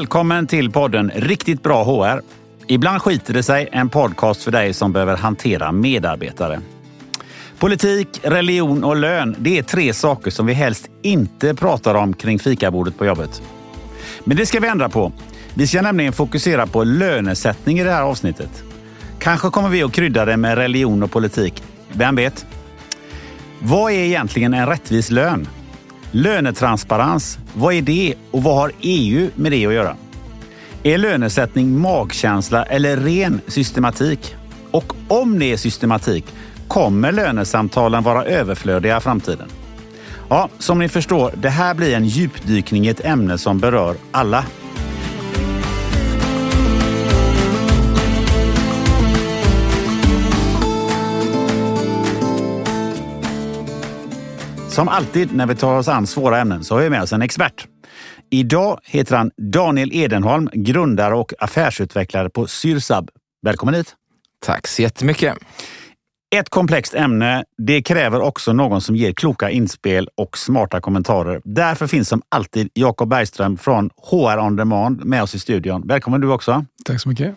[0.00, 2.22] Välkommen till podden Riktigt bra HR.
[2.66, 6.60] Ibland skiter det sig, en podcast för dig som behöver hantera medarbetare.
[7.58, 12.38] Politik, religion och lön, det är tre saker som vi helst inte pratar om kring
[12.38, 13.42] fikabordet på jobbet.
[14.24, 15.12] Men det ska vi ändra på.
[15.54, 18.64] Vi ska nämligen fokusera på lönesättning i det här avsnittet.
[19.18, 21.62] Kanske kommer vi att krydda det med religion och politik.
[21.92, 22.46] Vem vet?
[23.58, 25.48] Vad är egentligen en rättvis lön?
[26.12, 29.96] Lönetransparens, vad är det och vad har EU med det att göra?
[30.82, 34.34] Är lönesättning magkänsla eller ren systematik?
[34.70, 36.24] Och om det är systematik,
[36.68, 39.48] kommer lönesamtalen vara överflödiga i framtiden?
[40.28, 44.44] Ja, som ni förstår, det här blir en djupdykning i ett ämne som berör alla.
[54.70, 57.22] Som alltid när vi tar oss an svåra ämnen så har vi med oss en
[57.22, 57.66] expert.
[58.30, 63.10] Idag heter han Daniel Edenholm, grundare och affärsutvecklare på Syrsab.
[63.42, 63.94] Välkommen hit!
[64.46, 65.36] Tack så jättemycket!
[66.34, 67.44] Ett komplext ämne.
[67.66, 71.40] Det kräver också någon som ger kloka inspel och smarta kommentarer.
[71.44, 75.86] Därför finns som alltid Jakob Bergström från HR On Demand med oss i studion.
[75.86, 76.64] Välkommen du också!
[76.84, 77.34] Tack så mycket!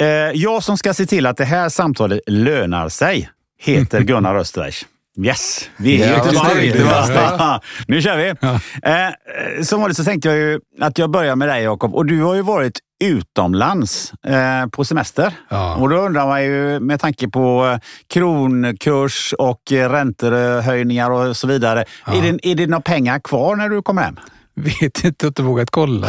[0.00, 4.86] Eh, jag som ska se till att det här samtalet lönar sig heter Gunnar Österreich.
[5.20, 7.60] Yes, vi är ja, tillbaka.
[7.86, 8.34] nu kör vi.
[8.40, 8.60] Ja.
[8.90, 11.94] Eh, som vanligt så tänkte jag ju att jag börjar med dig Jakob.
[11.94, 15.34] Och du har ju varit utomlands eh, på semester.
[15.48, 15.76] Ja.
[15.76, 21.84] Och då undrar man ju med tanke på kronkurs och räntehöjningar och så vidare.
[22.06, 22.14] Ja.
[22.14, 24.16] Är, det, är det några pengar kvar när du kommer hem?
[24.54, 26.08] Vet inte, inte vågat kolla.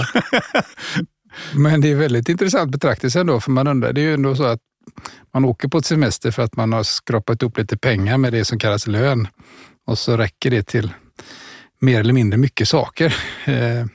[1.54, 4.44] Men det är väldigt intressant betraktelse ändå, för man undrar, det är ju ändå så
[4.44, 4.60] att
[5.34, 8.46] man åker på ett semester för att man har skrapat upp lite pengar med det
[8.46, 9.28] som kallas lön
[9.86, 10.94] och så räcker det till
[11.82, 13.16] mer eller mindre mycket saker
[13.46, 13.86] eh,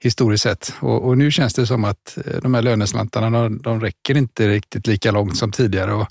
[0.00, 0.74] historiskt sett.
[0.80, 4.48] Och, och, nu känns det som att eh, de här löneslantarna, de, de räcker inte
[4.48, 5.92] riktigt lika långt som tidigare.
[5.92, 6.06] Och,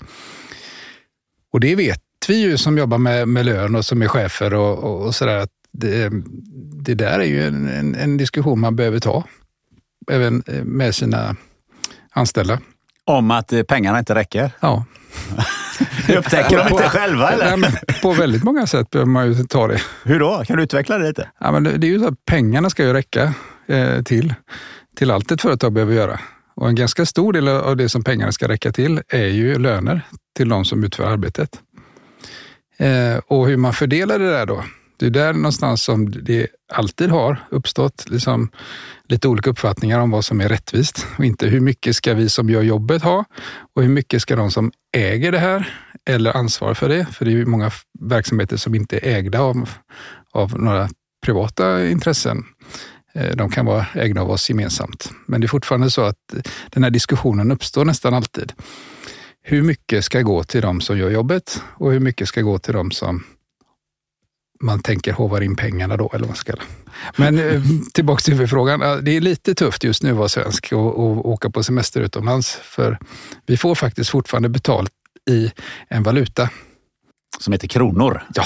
[1.52, 4.78] och det vet vi ju som jobbar med, med lön och som är chefer och,
[4.78, 5.36] och, och sådär.
[5.36, 6.12] Att det,
[6.84, 9.24] det där är ju en, en, en diskussion man behöver ta,
[10.10, 11.36] även eh, med sina
[12.10, 12.60] anställda.
[13.08, 14.50] Om att eh, pengarna inte räcker?
[14.60, 14.84] Ja.
[16.18, 17.56] Upptäcker de inte själva eller?
[17.56, 19.80] Nej, på väldigt många sätt behöver man ju ta det.
[20.04, 20.44] Hur då?
[20.46, 21.28] Kan du utveckla det lite?
[21.40, 23.34] Ja, men det, är ju så att pengarna ska ju räcka
[23.68, 24.34] eh, till,
[24.96, 26.20] till allt ett företag behöver göra.
[26.56, 30.00] Och en ganska stor del av det som pengarna ska räcka till är ju löner
[30.36, 31.50] till de som utför arbetet.
[32.78, 34.64] Eh, och hur man fördelar det där då,
[34.98, 38.50] det är där någonstans som det alltid har uppstått liksom,
[39.08, 42.50] lite olika uppfattningar om vad som är rättvist och inte hur mycket ska vi som
[42.50, 43.24] gör jobbet ha
[43.74, 47.06] och hur mycket ska de som äger det här eller ansvarar för det?
[47.12, 47.70] För det är ju många
[48.00, 49.70] verksamheter som inte är ägda av,
[50.32, 50.88] av några
[51.26, 52.44] privata intressen.
[53.14, 55.12] Eh, de kan vara ägda av oss gemensamt.
[55.26, 56.34] Men det är fortfarande så att
[56.70, 58.52] den här diskussionen uppstår nästan alltid.
[59.42, 62.74] Hur mycket ska gå till de som gör jobbet och hur mycket ska gå till
[62.74, 63.24] de som
[64.60, 66.52] man tänker hovar in pengarna då, eller vad man ska
[67.16, 67.62] Men eh,
[67.94, 69.04] tillbaka till huvudfrågan.
[69.04, 72.58] Det är lite tufft just nu att vara svensk och, och åka på semester utomlands,
[72.62, 72.98] för
[73.46, 74.92] vi får faktiskt fortfarande betalt
[75.30, 75.52] i
[75.88, 76.50] en valuta.
[77.38, 78.22] Som heter kronor?
[78.34, 78.44] Ja,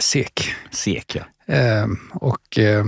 [0.00, 0.54] SEK.
[0.70, 1.54] SEK, ja.
[1.54, 2.86] Eh, och eh,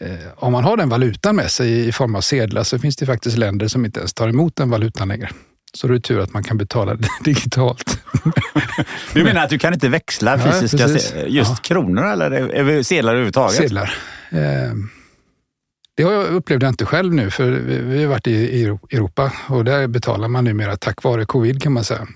[0.00, 3.06] eh, om man har den valutan med sig i form av sedlar så finns det
[3.06, 5.30] faktiskt länder som inte ens tar emot den valutan längre.
[5.78, 8.00] Så det är tur att man kan betala digitalt.
[9.12, 11.56] Du menar att du kan inte växla fysiska ja, just ja.
[11.62, 13.56] kronor eller sedlar överhuvudtaget?
[13.56, 13.94] Sedlar.
[14.30, 14.38] Eh,
[15.96, 17.50] det har jag upplevde jag inte själv nu, för
[17.80, 21.84] vi har varit i Europa och där betalar man numera tack vare covid kan man
[21.84, 22.06] säga.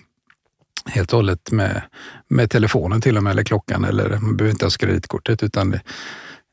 [0.86, 1.82] Helt och hållet med,
[2.28, 5.80] med telefonen till och med, eller klockan, eller man behöver inte ha kreditkortet utan det,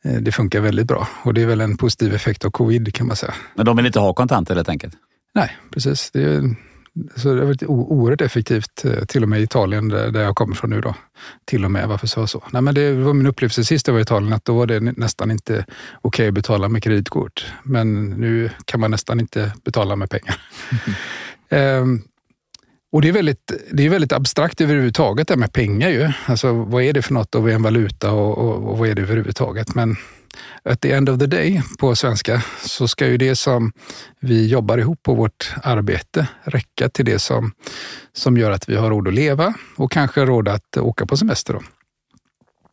[0.06, 1.08] eh, det funkar väldigt bra.
[1.24, 3.34] Och det är väl en positiv effekt av covid kan man säga.
[3.56, 4.94] Men de vill inte ha kontanter helt enkelt?
[5.35, 6.11] Nej, precis.
[6.11, 6.56] Det är,
[7.16, 10.56] så det har varit oerhört effektivt, eh, till och med i Italien där jag kommer
[10.56, 10.82] från nu.
[10.82, 10.96] Då.
[11.46, 12.44] Till och med, varför sa jag så?
[12.52, 14.80] Nej, men det var min upplevelse sist jag var i Italien, att då var det
[14.80, 15.68] nästan inte okej
[16.02, 17.46] okay att betala med kreditkort.
[17.64, 20.41] Men nu kan man nästan inte betala med pengar.
[21.50, 21.82] Mm.
[21.84, 22.02] um,
[22.92, 26.12] och det är, väldigt, det är väldigt abstrakt överhuvudtaget det med pengar ju.
[26.26, 28.90] Alltså vad är det för något och vad är en valuta och, och, och vad
[28.90, 29.76] är det överhuvudtaget?
[29.76, 29.96] Men
[30.64, 33.72] at the end of the day på svenska så ska ju det som
[34.20, 37.52] vi jobbar ihop på vårt arbete räcka till det som,
[38.14, 41.53] som gör att vi har råd att leva och kanske råd att åka på semester.
[41.53, 41.61] Då.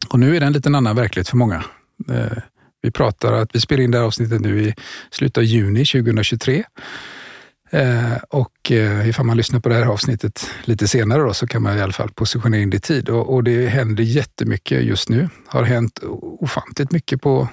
[0.08, 1.64] Och nu är det en liten annan verklighet för många.
[2.10, 2.38] Eh,
[2.82, 4.74] vi pratar att vi spelar in det här avsnittet nu i
[5.10, 6.64] slutet av juni 2023.
[7.70, 11.62] Eh, och eh, ifall man lyssnar på det här avsnittet lite senare då, så kan
[11.62, 13.08] man i alla fall positionera in det i tid.
[13.08, 15.28] Och, och det händer jättemycket just nu.
[15.46, 16.00] har hänt
[16.40, 17.48] ofantligt mycket på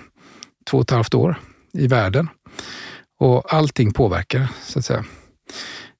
[0.69, 1.39] två och ett halvt år.
[1.73, 2.29] i världen.
[3.19, 5.05] Och allting påverkar, så att säga.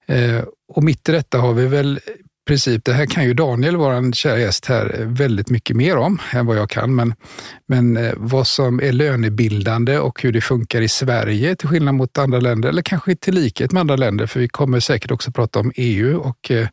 [0.07, 1.99] Eh, och mitt i detta har vi väl
[2.45, 6.45] princip, det här kan ju Daniel, vår kära gäst här, väldigt mycket mer om än
[6.45, 6.95] vad jag kan.
[6.95, 7.13] Men,
[7.67, 12.17] men eh, vad som är lönebildande och hur det funkar i Sverige till skillnad mot
[12.17, 15.59] andra länder, eller kanske till likhet med andra länder, för vi kommer säkert också prata
[15.59, 16.67] om EU och eh,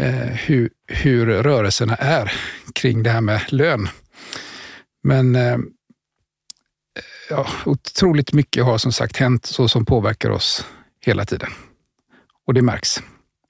[0.00, 2.32] eh, hur, hur rörelserna är
[2.74, 3.88] kring det här med lön.
[5.02, 5.58] Men eh,
[7.30, 10.66] ja, otroligt mycket har som sagt hänt så som påverkar oss
[11.00, 11.50] hela tiden.
[12.46, 13.02] Och det märks.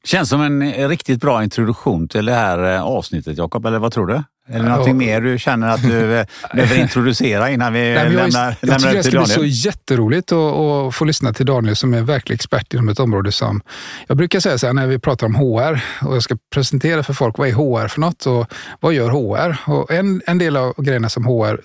[0.04, 3.66] Känns som en riktigt bra introduktion till det här eh, avsnittet, Jakob.
[3.66, 4.22] Eller vad tror du?
[4.48, 8.56] Är det någonting mer du känner att du eh, behöver introducera innan vi Nej, lämnar,
[8.60, 12.02] jag, jag tycker det ska bli så jätteroligt att få lyssna till Daniel som är
[12.02, 13.60] verklig expert inom ett område som...
[14.06, 17.12] Jag brukar säga så här när vi pratar om HR och jag ska presentera för
[17.12, 18.46] folk vad är HR för något och
[18.80, 19.56] vad gör HR?
[19.66, 21.60] Och en, en del av grejerna som HR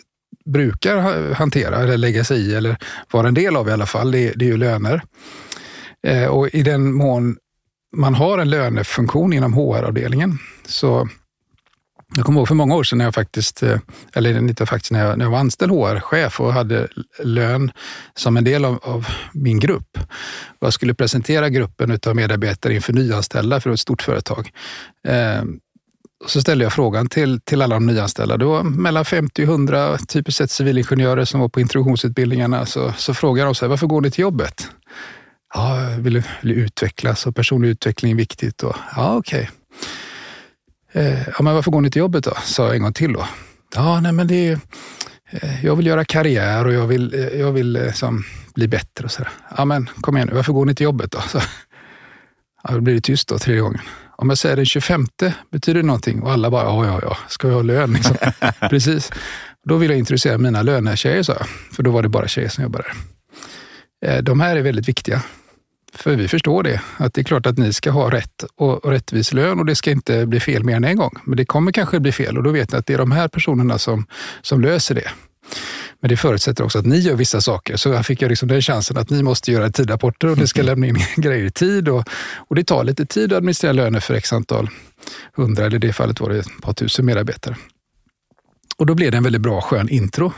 [0.46, 2.78] brukar hantera eller lägga sig i eller
[3.12, 5.02] vara en del av i alla fall, det, det är ju löner.
[6.08, 7.38] Eh, och i den mån
[7.96, 10.38] man har en lönefunktion inom HR-avdelningen.
[10.66, 11.10] Så
[12.16, 13.80] jag kommer ihåg för många år sedan när jag faktiskt, eh,
[14.14, 16.88] eller inte faktiskt, när jag, när jag var anställd HR-chef och hade
[17.24, 17.72] lön
[18.16, 19.98] som en del av, av min grupp.
[20.60, 24.52] Och jag skulle presentera gruppen av medarbetare inför nyanställda för ett stort företag.
[25.08, 25.44] Eh,
[26.24, 28.38] och så ställde jag frågan till, till alla de nyanställda.
[28.38, 32.66] Det var mellan 50 och 100 typiskt sett civilingenjörer som var på introduktionsutbildningarna.
[32.66, 34.68] Så, så frågade de så här, varför går ni till jobbet?
[35.54, 38.64] Ja, jag vill, vill utvecklas och personlig utveckling är viktigt.
[38.64, 39.40] Och, ja, okej.
[39.40, 41.04] Okay.
[41.04, 42.34] Eh, ja, men varför går ni till jobbet då?
[42.44, 43.26] Sa jag en gång till då.
[43.76, 44.60] Ja, nej men det är,
[45.32, 48.24] eh, jag vill göra karriär och jag vill, eh, jag vill eh, som,
[48.56, 49.32] bli bättre och sådär.
[49.58, 51.20] Ja, men kom igen nu, varför går ni till jobbet då?
[51.22, 51.42] Så,
[52.64, 53.82] ja, då blir det tyst då tredje gången.
[54.18, 55.08] Om jag säger den 25,
[55.52, 56.22] betyder det någonting?
[56.22, 57.94] Och alla bara, ja, ja, ja, ska vi ha lön?
[57.94, 58.18] Liksom.
[58.70, 59.12] Precis.
[59.66, 61.48] Då vill jag introducera mina lönetjejer, sa jag.
[61.48, 62.84] För då var det bara tjejer som jobbade
[64.02, 64.22] där.
[64.22, 65.22] De här är väldigt viktiga.
[65.94, 69.34] För vi förstår det, att det är klart att ni ska ha rätt och rättvis
[69.34, 71.14] lön och det ska inte bli fel mer än en gång.
[71.24, 73.28] Men det kommer kanske bli fel och då vet ni att det är de här
[73.28, 74.06] personerna som,
[74.42, 75.10] som löser det.
[76.02, 77.78] Men det förutsätter också att ni gör vissa saker.
[77.78, 80.62] Så här fick jag liksom den chansen att ni måste göra tidrapporter och ni ska
[80.64, 81.90] lämna in grejer i tid.
[81.90, 84.70] Och, och det tar lite tid att administrera löner för x antal
[85.36, 87.56] hundra, eller i det fallet var det ett par tusen medarbetare.
[88.78, 90.34] Och då blev det en väldigt bra skön intro.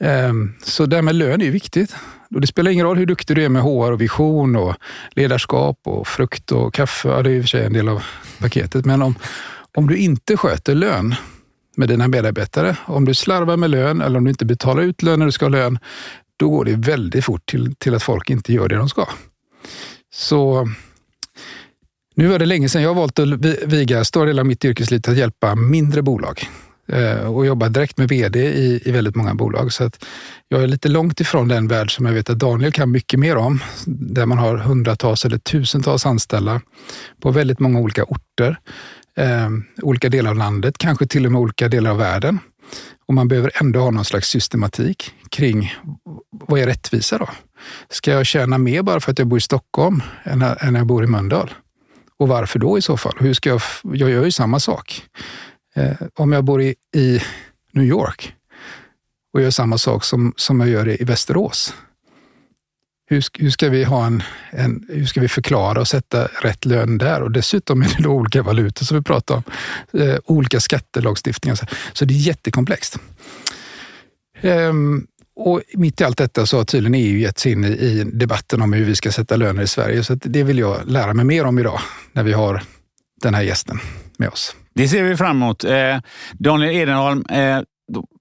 [0.00, 1.96] Ehm, så det här med lön är viktigt.
[2.34, 4.74] Och det spelar ingen roll hur duktig du är med HR och vision och
[5.10, 7.08] ledarskap och frukt och kaffe.
[7.08, 8.02] Ja, det är i och för sig en del av
[8.38, 8.84] paketet.
[8.84, 9.14] Men om,
[9.74, 11.14] om du inte sköter lön
[11.76, 15.18] med dina medarbetare, om du slarvar med lön eller om du inte betalar ut lön
[15.18, 15.78] när du ska ha lön,
[16.36, 19.06] då går det väldigt fort till, till att folk inte gör det de ska.
[20.14, 20.68] Så
[22.14, 23.28] nu var det länge sedan jag valt att
[23.66, 26.48] viga stora delar av mitt yrkesliv till att hjälpa mindre bolag.
[26.88, 29.72] Eh, och jobbar direkt med vd i, i väldigt många bolag.
[29.72, 30.04] Så att
[30.48, 33.36] jag är lite långt ifrån den värld som jag vet att Daniel kan mycket mer
[33.36, 36.60] om, där man har hundratals eller tusentals anställda
[37.22, 38.58] på väldigt många olika orter,
[39.16, 39.50] eh,
[39.82, 42.38] olika delar av landet, kanske till och med olika delar av världen.
[43.08, 45.74] Och man behöver ändå ha någon slags systematik kring
[46.30, 47.28] vad är rättvisa då?
[47.90, 51.04] Ska jag tjäna mer bara för att jag bor i Stockholm än när jag bor
[51.04, 51.54] i Mölndal?
[52.18, 53.12] Och varför då i så fall?
[53.18, 55.02] Hur ska jag, jag gör ju samma sak.
[55.74, 57.20] Eh, om jag bor i, i,
[57.72, 58.34] New York
[59.32, 61.74] och gör samma sak som, som jag gör i Västerås.
[63.06, 66.98] Hur, hur, ska vi ha en, en, hur ska vi förklara och sätta rätt lön
[66.98, 67.22] där?
[67.22, 69.42] Och dessutom är det då olika valutor som vi pratar om.
[70.00, 71.58] Eh, olika skattelagstiftningar.
[71.92, 72.98] Så det är jättekomplext.
[74.40, 78.04] Ehm, och mitt i allt detta så har tydligen EU gett sig in i, i
[78.04, 80.04] debatten om hur vi ska sätta löner i Sverige.
[80.04, 81.80] Så det vill jag lära mig mer om idag
[82.12, 82.62] när vi har
[83.22, 83.80] den här gästen
[84.18, 84.56] med oss.
[84.74, 85.64] Det ser vi fram emot.
[85.64, 85.96] Eh,
[86.32, 87.60] Daniel Edenholm, eh,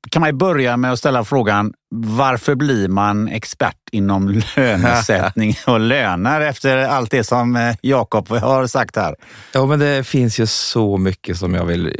[0.09, 6.41] kan man börja med att ställa frågan varför blir man expert inom lönesättning och löner
[6.41, 9.15] efter allt det som eh, Jakob har sagt här?
[9.53, 11.95] Ja, men det finns ju så mycket som jag vill...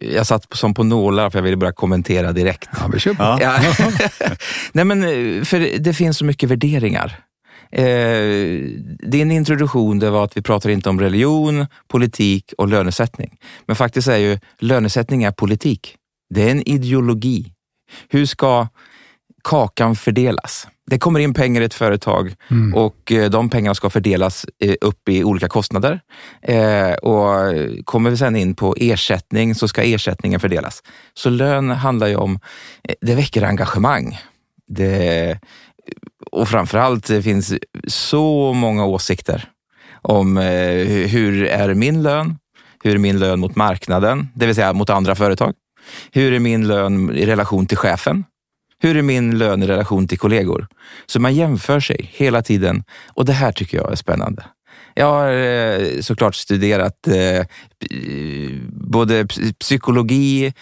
[0.00, 2.68] Jag satt som på nålar för jag ville börja kommentera direkt.
[2.80, 3.38] Ja, vi kör på.
[3.40, 3.60] Ja.
[4.72, 7.27] Nej, men eh, för det finns så mycket värderingar.
[7.70, 8.62] Eh,
[9.08, 13.38] din introduktion det var att vi pratar inte om religion, politik och lönesättning.
[13.66, 15.96] Men faktiskt är ju lönesättning är politik.
[16.34, 17.52] Det är en ideologi.
[18.08, 18.66] Hur ska
[19.44, 20.68] kakan fördelas?
[20.86, 22.74] Det kommer in pengar i ett företag mm.
[22.74, 26.00] och eh, de pengarna ska fördelas eh, upp i olika kostnader.
[26.42, 30.82] Eh, och kommer vi sen in på ersättning så ska ersättningen fördelas.
[31.14, 32.40] Så lön handlar ju om,
[33.00, 34.18] det väcker engagemang.
[34.68, 35.38] Det
[36.38, 37.54] och framförallt det finns
[37.86, 39.48] så många åsikter
[40.02, 42.38] om eh, hur är min lön?
[42.84, 45.54] Hur är min lön mot marknaden, det vill säga mot andra företag?
[46.12, 48.24] Hur är min lön i relation till chefen?
[48.80, 50.66] Hur är min lön i relation till kollegor?
[51.06, 54.44] Så man jämför sig hela tiden och det här tycker jag är spännande.
[54.94, 57.46] Jag har eh, såklart studerat eh,
[58.70, 59.26] både
[59.60, 60.52] psykologi,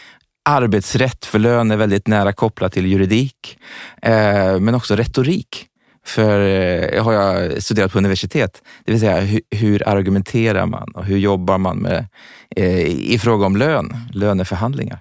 [0.46, 3.58] arbetsrätt, för lön är väldigt nära kopplat till juridik,
[4.02, 5.66] eh, men också retorik.
[6.06, 6.40] För
[6.94, 11.18] jag har jag studerat på universitet, det vill säga hur, hur argumenterar man och hur
[11.18, 12.06] jobbar man med,
[12.56, 15.00] eh, i fråga om lön, löneförhandlingar.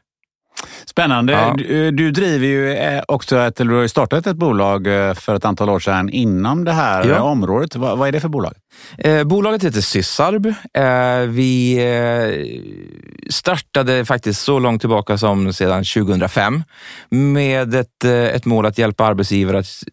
[0.96, 1.34] Spännande.
[1.34, 1.56] Ja.
[1.58, 5.36] Du, du, driver ju eh, också ett, eller du har startat ett bolag eh, för
[5.36, 7.22] ett antal år sedan inom det här ja.
[7.22, 7.76] området.
[7.76, 8.54] Vad, vad, är det för bolag?
[8.98, 10.46] Eh, bolaget heter Sysarb.
[10.74, 16.64] Eh, vi eh, startade faktiskt så långt tillbaka som sedan 2005
[17.10, 19.84] med ett, eh, ett mål att hjälpa arbetsgivare att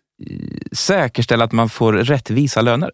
[0.73, 2.91] säkerställa att man får rättvisa löner.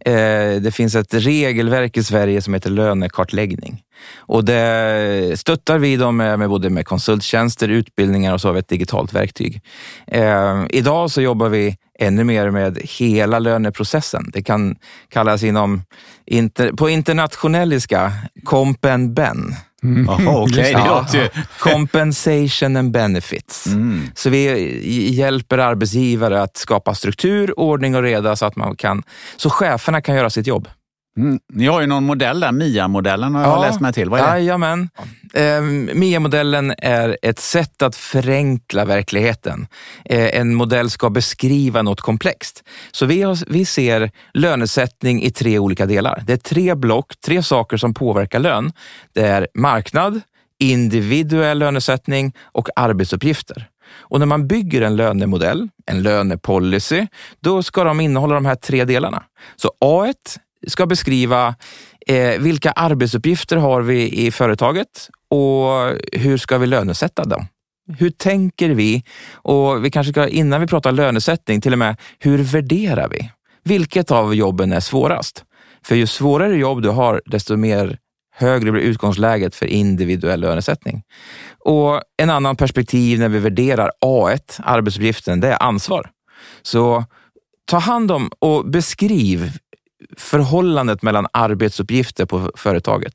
[0.00, 3.82] Eh, det finns ett regelverk i Sverige som heter lönekartläggning.
[4.16, 8.58] Och det stöttar vi dem med, med både med konsulttjänster, utbildningar och så har vi
[8.58, 9.62] ett digitalt verktyg.
[10.06, 14.30] Eh, idag så jobbar vi ännu mer med hela löneprocessen.
[14.32, 14.76] Det kan
[15.08, 15.82] kallas inom,
[16.26, 18.12] inter, på internationelliska,
[18.44, 19.54] KOMPenBEN.
[19.82, 20.08] Mm.
[20.08, 20.70] Aha, okay.
[20.70, 21.06] ja.
[21.58, 23.66] Compensation and benefits.
[23.66, 24.10] Mm.
[24.14, 29.02] Så vi hjälper arbetsgivare att skapa struktur, ordning och reda så att man kan,
[29.36, 30.68] så cheferna kan göra sitt jobb.
[31.16, 31.40] Mm.
[31.52, 34.10] Ni har ju någon modell där, MIA-modellen har jag läst mig till.
[34.10, 34.30] Vad är det?
[34.30, 34.88] Jajamän.
[35.34, 35.60] Eh,
[35.94, 39.66] MIA-modellen är ett sätt att förenkla verkligheten.
[40.04, 42.62] Eh, en modell ska beskriva något komplext.
[42.92, 46.22] Så vi, har, vi ser lönesättning i tre olika delar.
[46.26, 48.72] Det är tre block, tre saker som påverkar lön.
[49.12, 50.20] Det är marknad,
[50.58, 53.68] individuell lönesättning och arbetsuppgifter.
[53.94, 57.06] Och när man bygger en lönemodell, en lönepolicy,
[57.40, 59.22] då ska de innehålla de här tre delarna.
[59.56, 60.14] Så A1
[60.66, 61.54] ska beskriva
[62.06, 65.68] eh, vilka arbetsuppgifter har vi i företaget och
[66.12, 67.46] hur ska vi lönesätta dem?
[67.98, 69.04] Hur tänker vi?
[69.32, 73.30] Och vi kanske ska, innan vi pratar lönesättning, till och med hur värderar vi?
[73.64, 75.44] Vilket av jobben är svårast?
[75.84, 77.98] För ju svårare jobb du har, desto mer
[78.34, 81.02] högre blir utgångsläget för individuell lönesättning.
[81.58, 86.10] Och en annan perspektiv när vi värderar A1, arbetsuppgiften, det är ansvar.
[86.62, 87.04] Så
[87.64, 89.50] ta hand om och beskriv
[90.16, 93.14] förhållandet mellan arbetsuppgifter på företaget.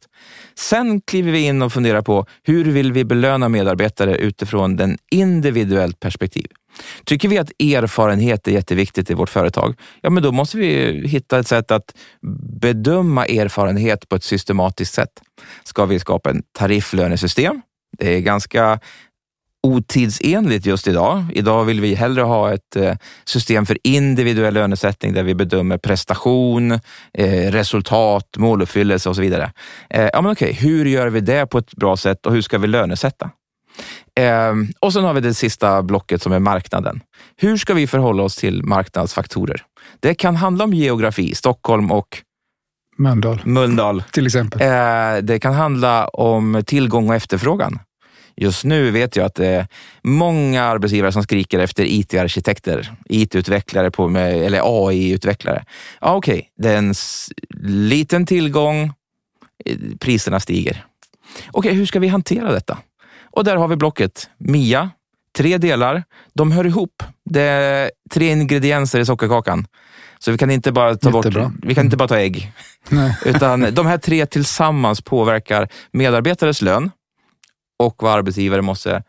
[0.56, 6.00] Sen kliver vi in och funderar på hur vill vi belöna medarbetare utifrån den individuellt
[6.00, 6.48] perspektiv.
[7.06, 11.39] Tycker vi att erfarenhet är jätteviktigt i vårt företag, ja men då måste vi hitta
[11.39, 11.96] ett sätt att
[12.62, 15.22] bedöma erfarenhet på ett systematiskt sätt.
[15.63, 17.62] Ska vi skapa en tarifflönesystem?
[17.98, 18.80] Det är ganska
[19.68, 21.26] otidsenligt just idag.
[21.34, 22.94] Idag vill vi hellre ha ett eh,
[23.26, 26.72] system för individuell lönesättning där vi bedömer prestation,
[27.14, 29.52] eh, resultat, måluppfyllelse och så vidare.
[29.90, 32.58] Eh, ja, men okej, hur gör vi det på ett bra sätt och hur ska
[32.58, 33.30] vi lönesätta?
[34.80, 37.02] Och sen har vi det sista blocket som är marknaden.
[37.36, 39.62] Hur ska vi förhålla oss till marknadsfaktorer?
[40.00, 42.22] Det kan handla om geografi, Stockholm och
[42.98, 43.42] Mölndal.
[43.44, 44.04] Mölndal.
[44.12, 44.60] Till exempel.
[45.26, 47.80] Det kan handla om tillgång och efterfrågan.
[48.38, 49.67] Just nu vet jag att det är
[50.03, 55.65] många arbetsgivare som skriker efter IT-arkitekter, IT-utvecklare på, eller AI-utvecklare.
[56.01, 56.46] Ja, Okej, okay.
[56.58, 56.94] det är en
[57.89, 58.94] liten tillgång,
[60.00, 60.86] priserna stiger.
[61.48, 62.77] Okej, okay, hur ska vi hantera detta?
[63.32, 64.89] Och där har vi blocket MIA,
[65.38, 66.03] tre delar.
[66.34, 67.03] De hör ihop.
[67.25, 69.67] Det är tre ingredienser i sockerkakan.
[70.20, 71.44] Så vi kan inte bara ta Jättebra.
[71.44, 72.51] bort, vi kan inte bara ta ägg.
[72.89, 73.17] Nej.
[73.25, 76.91] Utan de här tre tillsammans påverkar medarbetares lön,
[77.80, 79.04] och vad arbetsgivare måste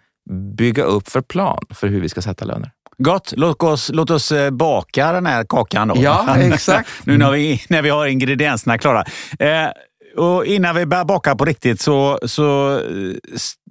[0.56, 2.72] bygga upp för plan för hur vi ska sätta löner.
[2.98, 5.94] Gott, låt oss, låt oss eh, baka den här kakan då.
[5.98, 6.90] Ja, exakt.
[7.04, 9.04] nu när vi, när vi har ingredienserna klara.
[9.38, 9.68] Eh,
[10.16, 13.16] och innan vi börjar baka på riktigt så, så eh,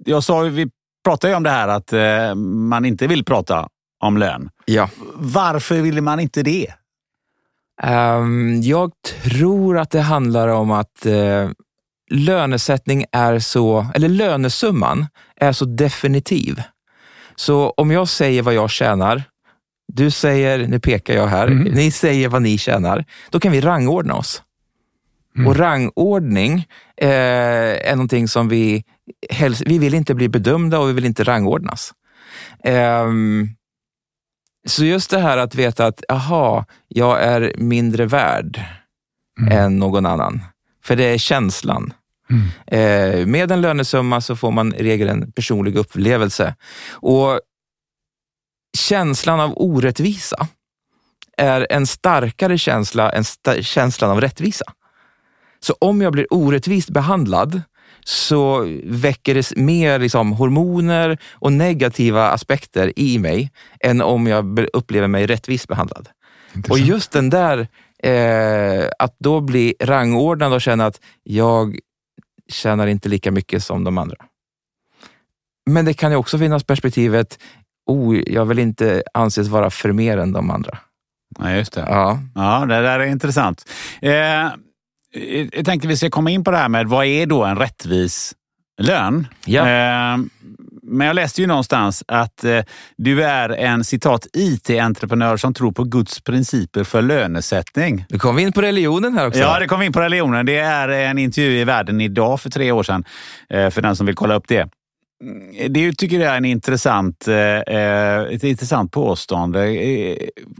[0.04, 0.70] jag sa, vi
[1.04, 3.68] pratade ju om det här att eh, man inte vill prata
[4.04, 4.50] om lön.
[4.64, 4.88] Ja.
[5.14, 6.66] Varför ville man inte det?
[7.82, 8.92] Um, jag
[9.24, 11.50] tror att det handlar om att uh,
[12.10, 16.62] lönesättning är så, eller lönesumman är så definitiv.
[17.36, 19.22] Så om jag säger vad jag tjänar,
[19.92, 21.74] du säger, nu pekar jag här, mm.
[21.74, 24.42] ni säger vad ni tjänar, då kan vi rangordna oss.
[25.36, 25.48] Mm.
[25.48, 28.84] Och rangordning eh, är någonting som vi
[29.30, 31.92] helst, vi vill inte bli bedömda och vi vill inte rangordnas.
[32.64, 33.06] Eh,
[34.66, 38.60] så just det här att veta att, aha, jag är mindre värd
[39.40, 39.58] mm.
[39.58, 40.40] än någon annan.
[40.88, 41.92] För det är känslan.
[42.30, 42.46] Mm.
[42.66, 46.54] Eh, med en lönesumma så får man i regel en personlig upplevelse.
[46.90, 47.40] Och
[48.78, 50.46] känslan av orättvisa
[51.36, 54.64] är en starkare känsla än sta känslan av rättvisa.
[55.60, 57.62] Så om jag blir orättvist behandlad
[58.04, 65.08] så väcker det mer liksom, hormoner och negativa aspekter i mig än om jag upplever
[65.08, 66.08] mig rättvist behandlad.
[66.54, 66.70] Intressant.
[66.70, 67.68] Och just den där,
[68.02, 71.78] eh, att då bli rangordnad och känna att jag
[72.48, 74.16] tjänar inte lika mycket som de andra.
[75.70, 77.38] Men det kan ju också finnas perspektivet,
[77.86, 80.78] oh, jag vill inte anses vara för mer än de andra.
[81.38, 81.80] Ja, just det.
[81.80, 83.70] Ja, ja det där är intressant.
[84.02, 84.48] Eh,
[85.52, 88.34] jag tänkte vi ska komma in på det här med vad är då en rättvis
[88.78, 89.26] lön?
[89.44, 89.68] Ja.
[89.68, 90.18] Eh,
[90.90, 92.60] men jag läste ju någonstans att eh,
[92.96, 98.04] du är en citat IT-entreprenör som tror på Guds principer för lönesättning.
[98.08, 99.40] Nu kom vi in på religionen här också.
[99.40, 100.46] Ja, det kom vi in på religionen.
[100.46, 103.04] Det är en intervju i Världen idag för tre år sedan,
[103.50, 104.68] eh, för den som vill kolla upp det.
[105.22, 109.78] Mm, det tycker jag är en intressant, eh, ett intressant påstående.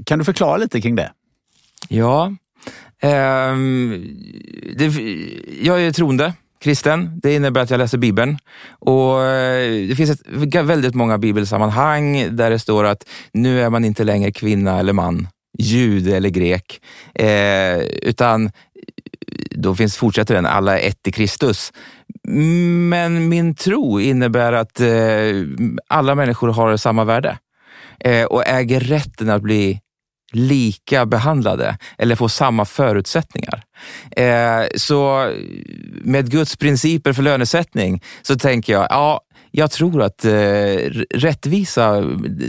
[0.06, 1.12] Kan du förklara lite kring det?
[1.88, 2.34] Ja,
[3.02, 4.06] ehm,
[4.76, 4.86] det,
[5.60, 7.20] jag är troende kristen.
[7.22, 8.38] Det innebär att jag läser Bibeln.
[8.68, 13.84] Och eh, det finns ett, väldigt många bibelsammanhang där det står att nu är man
[13.84, 16.80] inte längre kvinna eller man, jude eller grek,
[17.14, 18.50] eh, utan eh,
[19.50, 21.72] då finns, fortsätter den, alla är ett i Kristus.
[22.88, 24.88] Men min tro innebär att eh,
[25.88, 27.38] alla människor har samma värde
[28.00, 29.80] eh, och äger rätten att bli
[30.32, 33.62] lika behandlade eller få samma förutsättningar.
[34.16, 35.30] Eh, så
[36.02, 39.20] med Guds principer för lönesättning så tänker jag, ja,
[39.50, 40.32] jag tror att eh,
[41.14, 42.00] rättvisa,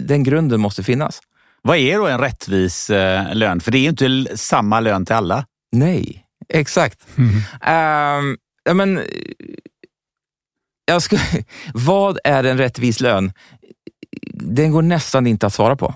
[0.02, 1.22] den grunden måste finnas.
[1.62, 3.60] Vad är då en rättvis eh, lön?
[3.60, 5.46] För det är ju inte samma lön till alla.
[5.72, 7.08] Nej, exakt.
[7.18, 7.36] Mm.
[7.36, 9.02] Uh, men,
[10.86, 11.18] jag ska,
[11.74, 13.32] vad är en rättvis lön?
[14.34, 15.96] Den går nästan inte att svara på.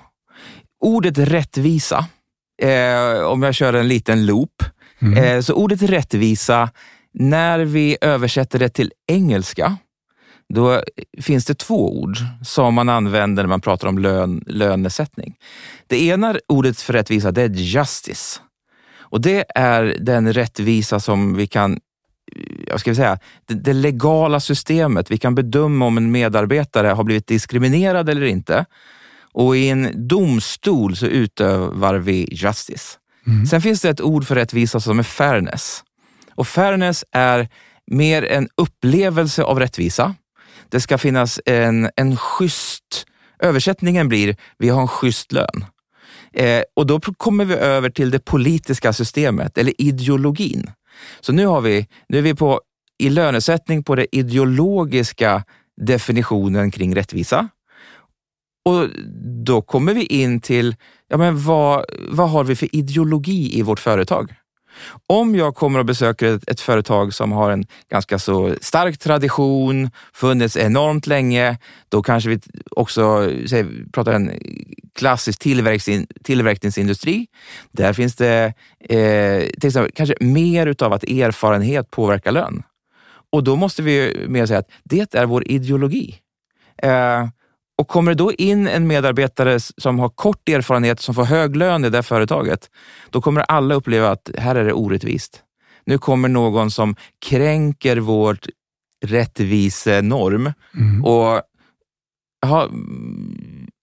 [0.84, 2.06] Ordet rättvisa,
[2.62, 4.64] eh, om jag kör en liten loop,
[5.02, 5.24] mm.
[5.24, 6.70] eh, så ordet rättvisa,
[7.14, 9.78] när vi översätter det till engelska,
[10.54, 10.82] då
[11.22, 15.36] finns det två ord som man använder när man pratar om lön, lönesättning.
[15.88, 18.40] Det ena ordet för rättvisa det är justice.
[18.98, 21.80] Och Det är den rättvisa som vi kan
[22.68, 25.12] jag ska säga, det, det, legala systemet.
[25.12, 28.66] Vi kan bedöma om en medarbetare har blivit diskriminerad eller inte.
[29.34, 32.98] Och i en domstol så utövar vi justice.
[33.28, 33.46] Mm.
[33.46, 35.84] Sen finns det ett ord för rättvisa som är fairness.
[36.36, 37.50] Och fairness är
[37.92, 40.16] mer en upplevelse av rättvisa.
[40.70, 43.06] Det ska finnas en, en schysst,
[43.40, 45.66] översättningen blir, vi har en schysst lön.
[46.34, 50.72] Eh, och då kommer vi över till det politiska systemet, eller ideologin.
[51.22, 52.62] Så nu, har vi, nu är vi på,
[53.00, 55.44] i lönesättning på den ideologiska
[55.82, 57.50] definitionen kring rättvisa.
[58.66, 58.90] Och
[59.46, 60.76] då kommer vi in till,
[61.08, 64.34] ja men vad, vad har vi för ideologi i vårt företag?
[65.08, 69.90] Om jag kommer och besöker ett, ett, företag som har en ganska så stark tradition,
[70.14, 71.58] funnits enormt länge,
[71.90, 72.40] då kanske vi
[72.72, 74.32] också säg, pratar en
[74.96, 75.40] klassisk
[76.24, 77.28] tillverkningsindustri.
[77.72, 82.64] Där finns det eh, till exempel, kanske mer utav att erfarenhet påverkar lön.
[83.32, 86.20] Och då måste vi mer säga att det är vår ideologi.
[86.84, 87.28] Eh,
[87.78, 91.86] och kommer det då in en medarbetare som har kort erfarenhet, som får hög lön
[91.86, 92.70] i det företaget,
[93.10, 95.44] då kommer alla uppleva att här är det orättvist.
[95.86, 98.48] Nu kommer någon som kränker vårt
[99.06, 100.54] rättvisenorm.
[100.78, 101.06] Mm.
[101.06, 101.42] Och
[102.46, 102.70] aha,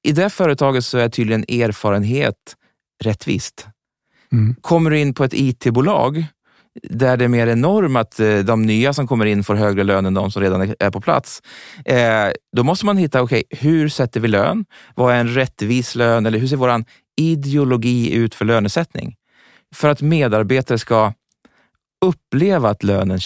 [0.02, 2.56] I det företaget så är tydligen erfarenhet
[3.04, 3.66] rättvist.
[4.32, 4.54] Mm.
[4.60, 6.24] Kommer du in på ett IT-bolag
[6.82, 10.06] där det är mer enormt att eh, de nya som kommer in får högre lön
[10.06, 11.42] än de som redan är på plats.
[11.84, 14.64] Eh, då måste man hitta, okej, okay, hur sätter vi lön?
[14.94, 16.26] Vad är en rättvis lön?
[16.26, 16.84] Eller hur ser vår
[17.16, 19.16] ideologi ut för lönesättning?
[19.74, 21.12] För att medarbetare ska
[22.04, 23.18] uppleva att lönen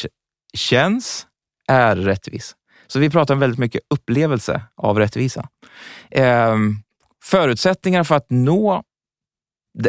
[0.54, 1.26] känns,
[1.68, 2.54] är rättvis.
[2.86, 5.48] Så vi pratar väldigt mycket upplevelse av rättvisa.
[6.10, 6.76] Ehm,
[7.24, 8.82] förutsättningar för att nå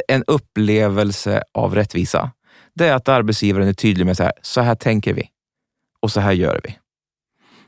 [0.07, 2.31] en upplevelse av rättvisa
[2.75, 5.29] det är att arbetsgivaren är tydlig med så här, så här tänker vi
[5.99, 6.77] och så här gör vi.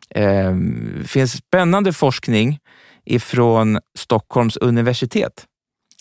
[0.10, 2.60] Det finns spännande forskning
[3.06, 5.46] ifrån Stockholms universitet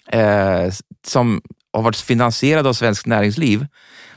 [0.08, 0.72] eh,
[1.06, 1.42] som
[1.72, 3.66] har varit finansierad av Svenskt Näringsliv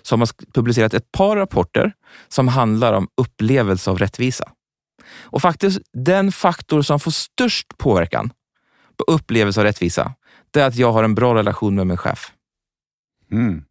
[0.01, 1.93] som har publicerat ett par rapporter
[2.27, 4.51] som handlar om upplevelse av rättvisa.
[5.21, 8.33] Och faktiskt den faktor som får störst påverkan
[8.97, 10.13] på upplevelse av rättvisa,
[10.51, 12.31] det är att jag har en bra relation med min chef.
[13.31, 13.63] Mm.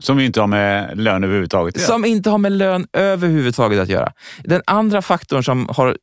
[0.00, 1.92] Som inte har med lön överhuvudtaget att göra?
[1.92, 4.12] Som inte har med lön överhuvudtaget att göra.
[4.44, 5.96] Den andra faktorn som har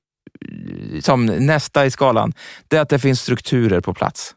[1.02, 2.34] som nästa i skalan,
[2.68, 4.36] det är att det finns strukturer på plats.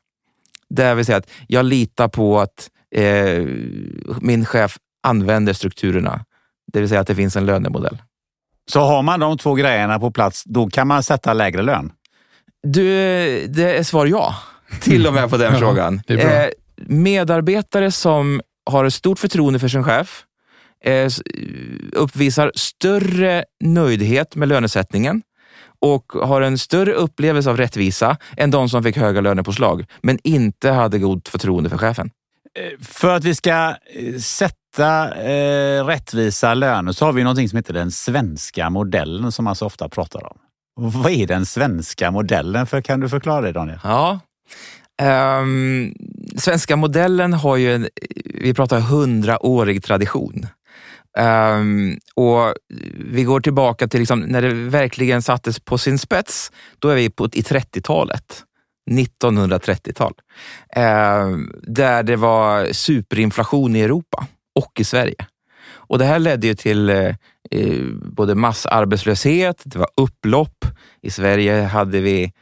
[0.71, 3.45] Det vill säga att jag litar på att eh,
[4.21, 6.25] min chef använder strukturerna.
[6.73, 7.99] Det vill säga att det finns en lönemodell.
[8.71, 11.93] Så har man de två grejerna på plats, då kan man sätta lägre lön?
[12.63, 12.85] Du,
[13.47, 14.35] det är svar ja,
[14.81, 16.03] till och med på den frågan.
[16.09, 16.47] Eh,
[16.77, 20.25] medarbetare som har ett stort förtroende för sin chef
[20.85, 21.11] eh,
[21.93, 25.23] uppvisar större nöjdhet med lönesättningen
[25.81, 30.71] och har en större upplevelse av rättvisa än de som fick höga lönepåslag, men inte
[30.71, 32.11] hade god förtroende för chefen.
[32.81, 37.75] För att vi ska eh, sätta eh, rättvisa löner så har vi någonting som heter
[37.75, 40.39] den svenska modellen som man så ofta pratar om.
[40.81, 42.67] Vad är den svenska modellen?
[42.67, 43.79] För Kan du förklara det Daniel?
[43.83, 44.21] Ja.
[45.03, 45.95] Ehm,
[46.41, 47.89] svenska modellen har ju en,
[48.25, 50.47] vi pratar hundraårig tradition.
[51.19, 52.55] Um, och
[52.99, 57.11] vi går tillbaka till liksom, när det verkligen sattes på sin spets, då är vi
[57.11, 58.45] på, i 30-talet.
[58.91, 60.13] 1930-tal.
[60.77, 65.27] Um, där det var superinflation i Europa och i Sverige.
[65.91, 67.15] Och Det här ledde ju till eh,
[67.51, 70.65] eh både massarbetslöshet, det var upplopp.
[71.03, 72.33] I Sverige hade vi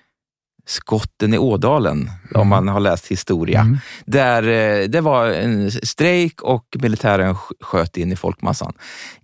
[0.69, 3.61] skotten i Ådalen, om man har läst historia.
[3.61, 3.79] Mm.
[4.07, 8.73] Där eh, det var en strejk och militären sk- sköt in i folkmassan.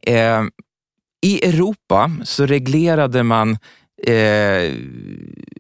[0.07, 0.43] Eh,
[1.27, 3.59] I Europa så reglerade man
[4.07, 4.73] eh,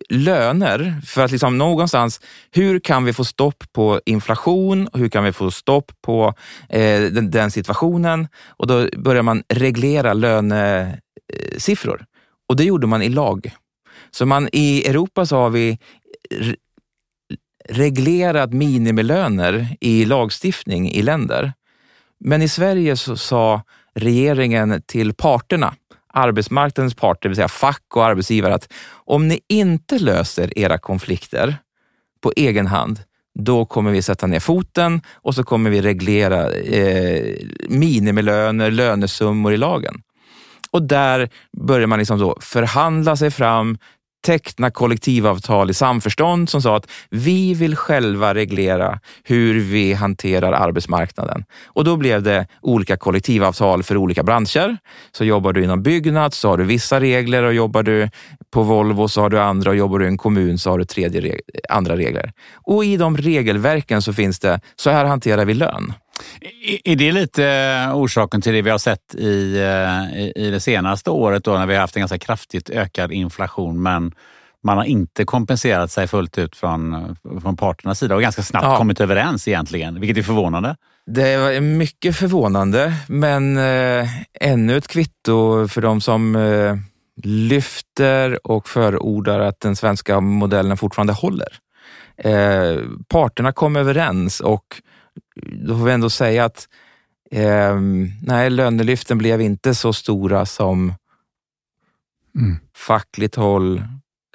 [0.09, 2.21] löner för att liksom någonstans,
[2.51, 4.89] hur kan vi få stopp på inflation?
[4.93, 6.35] Hur kan vi få stopp på
[6.69, 8.29] eh, den, den situationen?
[8.47, 12.05] Och då börjar man reglera lönesiffror.
[12.49, 13.55] Och det gjorde man i lag.
[14.15, 15.79] Så man, i Europa så har vi
[17.69, 21.53] reglerat minimilöner i lagstiftning i länder.
[22.21, 23.63] Men i Sverige så sa
[23.95, 25.75] regeringen till parterna,
[26.09, 31.57] arbetsmarknadens parter, det vill säga fack och arbetsgivare, att om ni inte löser era konflikter
[32.23, 33.01] på egen hand,
[33.39, 37.37] då kommer vi sätta ner foten och så kommer vi reglera eh,
[37.69, 40.03] minimilöner, lönesummor i lagen.
[40.75, 43.79] Och där börjar man liksom så förhandla sig fram,
[44.25, 51.45] teckna kollektivavtal i samförstånd som sa att vi vill själva reglera hur vi hanterar arbetsmarknaden.
[51.67, 54.77] Och då blev det olika kollektivavtal för olika branscher.
[55.13, 58.09] Så jobbar du inom byggnad så har du vissa regler och jobbar du
[58.53, 60.85] på Volvo så har du andra och jobbar du i en kommun så har du
[60.85, 62.33] tredje reg- andra regler.
[62.55, 65.93] Och i de regelverken så finns det, så här hanterar vi lön.
[66.85, 70.61] Är det lite eh, orsaken till det vi har sett i, eh, i i det
[70.61, 74.13] senaste året då när vi har haft en ganska kraftigt ökad inflation men
[74.63, 78.77] man har inte kompenserat sig fullt ut från, från parternas sida och ganska snabbt Ja.
[78.77, 80.77] kommit överens egentligen, vilket är förvånande.
[81.07, 84.09] Det var mycket förvånande, men eh,
[84.41, 86.77] ännu ett kvitto för de som eh,
[87.23, 91.59] lyfter och förordar att den svenska modellen fortfarande håller.
[92.17, 94.65] Eh, parterna kom överens och
[95.67, 96.69] då får vi ändå säga att
[97.31, 97.77] eh,
[98.23, 100.95] nej, lönelyften blev inte så stora som
[102.39, 102.57] Mm.
[102.77, 103.83] fackligt håll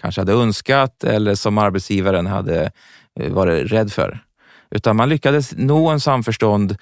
[0.01, 2.71] kanske hade önskat eller som arbetsgivaren hade
[3.19, 4.23] eh, varit rädd för.
[4.71, 6.77] Utan man lyckades nå en samförstånd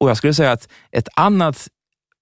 [0.00, 1.68] och jag skulle säga att ett annat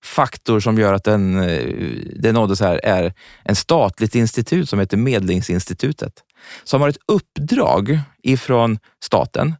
[0.04, 1.70] faktor som gör att den, eh,
[2.16, 3.12] den nåddes här är
[3.44, 6.12] en statligt institut som heter Medlingsinstitutet.
[6.64, 9.54] Som har ett uppdrag ifrån staten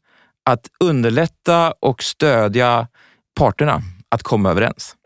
[0.47, 2.89] att underlätta och stödja
[3.39, 4.97] parterna att komma överens.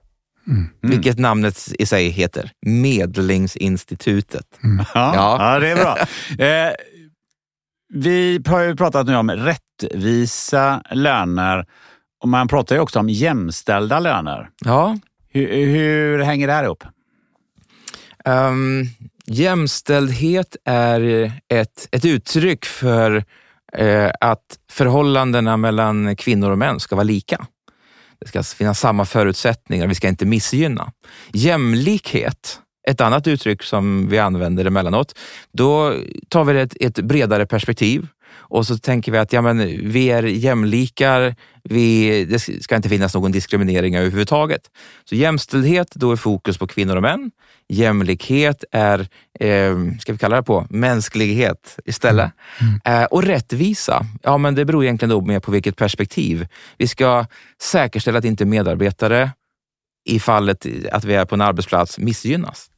[0.46, 0.68] Mm.
[0.80, 2.50] Vilket namnet i sig heter.
[2.66, 4.46] Medlingsinstitutet.
[4.62, 5.52] Ja, Ja.
[5.54, 5.58] ja.
[5.58, 5.98] det är bra.
[6.46, 6.72] Eh,
[7.92, 11.66] vi har ju pratat nu om rättvisa löner
[12.22, 14.48] och man pratar ju också om jämställda löner.
[14.64, 14.98] Ja,
[15.28, 16.84] Hur, hur hänger det här ihop?
[18.24, 18.86] Um,
[19.26, 23.24] jämställdhet är ett, ett uttryck för
[23.72, 27.46] Eh, att förhållandena mellan kvinnor och män ska vara lika.
[28.20, 30.92] Det ska finnas samma förutsättningar, vi ska inte missgynna.
[31.32, 35.14] Jämlikhet, ett annat uttryck som vi använder emellanåt,
[35.52, 35.94] då
[36.28, 39.58] tar vi ett, ett bredare perspektiv och så tänker vi att ja, men
[39.90, 44.62] vi är jämlikar, vi, det ska inte finnas någon diskriminering överhuvudtaget.
[45.04, 47.30] Så jämställdhet, då är fokus på kvinnor och män.
[47.68, 49.00] Jämlikhet är,
[49.40, 52.30] eh, ska vi kalla det på, mänsklighet istället.
[52.84, 56.46] Eh, och rättvisa, ja men det beror egentligen då mer på vilket perspektiv.
[56.78, 57.26] Vi ska
[57.62, 59.30] säkerställa att inte medarbetare
[60.04, 62.69] i fallet att vi är på en arbetsplats missgynnas.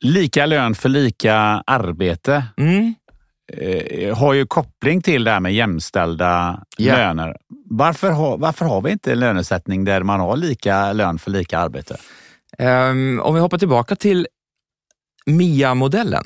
[0.00, 1.34] Lika lön för lika
[1.66, 2.94] arbete Mm.
[3.52, 6.94] eh, har ju koppling till det här med jämställda Ja.
[6.96, 7.36] löner.
[7.70, 11.58] Varför, har- varför har vi inte en lönesättning där man har lika lön för lika
[11.58, 11.96] arbete?
[12.58, 14.26] Ehm, om vi hoppar tillbaka till
[15.26, 16.24] MIA-modellen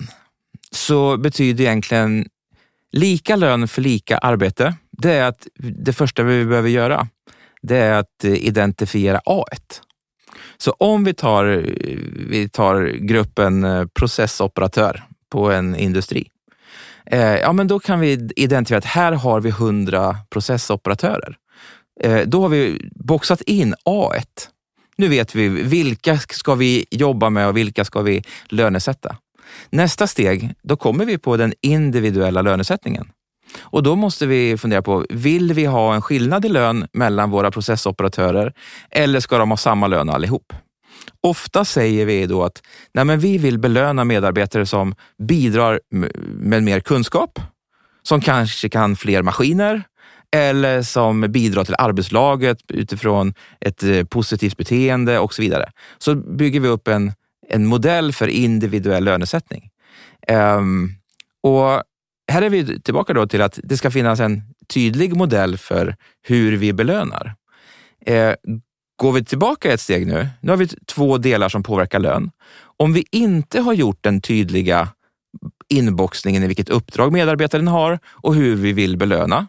[0.71, 2.27] så betyder egentligen
[2.93, 4.75] lika lön för lika arbete.
[4.91, 7.09] Det är att det första vi behöver göra
[7.63, 9.45] det är att identifiera A1.
[10.63, 11.45] Så om vi tar,
[12.29, 16.29] vi tar gruppen eh, processoperatör på en industri,
[17.07, 21.37] eh, ja men då kan vi identifiera att här har vi 100 processoperatörer.
[22.01, 24.25] Eh, då har vi boxat in A1.
[24.97, 29.17] Nu vet vi vilka ska vi jobba med och vilka ska vi lönesätta.
[29.71, 33.09] Nästa steg, då kommer vi på den individuella lönesättningen.
[33.61, 37.51] Och då måste vi fundera på, vill vi ha en skillnad i lön mellan våra
[37.51, 38.53] processoperatörer
[38.91, 40.53] eller ska de ha samma lön allihop?
[41.21, 42.63] Ofta säger vi då att
[42.95, 45.81] nej men vi vill belöna medarbetare som bidrar
[46.39, 47.41] med mer kunskap,
[48.03, 49.83] som kanske kan fler maskiner
[50.37, 55.71] eller som bidrar till arbetslaget utifrån ett eh, positivt beteende och så vidare.
[55.99, 57.13] Så bygger vi upp en,
[57.49, 59.71] en modell för individuell lönesättning.
[60.29, 60.91] Um,
[61.43, 61.83] och
[62.33, 66.57] här är vi tillbaka då till att det ska finnas en tydlig modell för hur
[66.57, 67.35] vi belönar.
[68.07, 68.35] Eh,
[68.97, 72.31] går vi tillbaka ett steg nu, nu har vi två delar som påverkar lön.
[72.77, 74.89] Om vi inte har gjort den tydliga
[75.69, 79.47] inboxningen i vilket uppdrag medarbetaren har och hur vi vill belöna,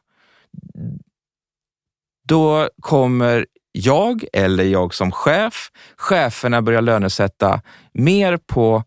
[2.27, 7.61] då kommer jag eller jag som chef, cheferna börja lönesätta
[7.93, 8.83] mer på,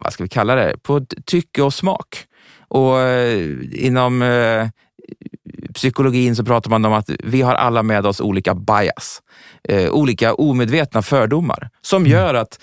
[0.00, 2.26] vad ska vi kalla det, på tycke och smak.
[2.74, 4.68] Och eh, inom eh,
[5.74, 9.22] psykologin så pratar man om att vi har alla med oss olika bias,
[9.68, 12.12] eh, olika omedvetna fördomar som mm.
[12.12, 12.58] gör att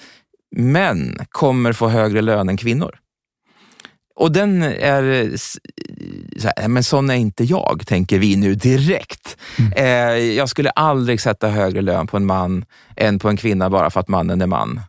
[0.55, 2.95] män kommer få högre lön än kvinnor.
[4.15, 5.31] Och den är,
[6.39, 9.37] så här, men sån är inte jag, tänker vi nu direkt.
[9.59, 9.73] Mm.
[9.73, 13.89] Eh, jag skulle aldrig sätta högre lön på en man än på en kvinna bara
[13.89, 14.81] för att mannen är man.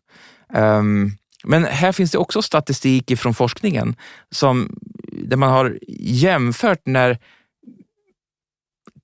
[0.55, 1.13] Um,
[1.45, 3.97] men här finns det också statistik från forskningen
[4.31, 4.77] som,
[5.13, 7.19] där man har jämfört när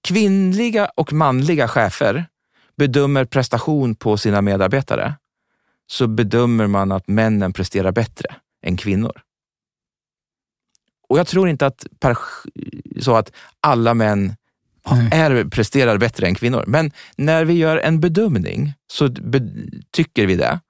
[0.03, 2.27] kvinnliga och manliga chefer
[2.77, 5.14] bedömer prestation på sina medarbetare
[5.87, 9.21] så bedömer man att männen presterar bättre än kvinnor.
[11.09, 12.18] Och jag tror inte att, per,
[13.01, 14.37] så att alla män
[15.12, 16.64] är, presterar bättre än kvinnor.
[16.66, 19.40] Men när vi gör en bedömning så be,
[19.90, 20.61] tycker vi det.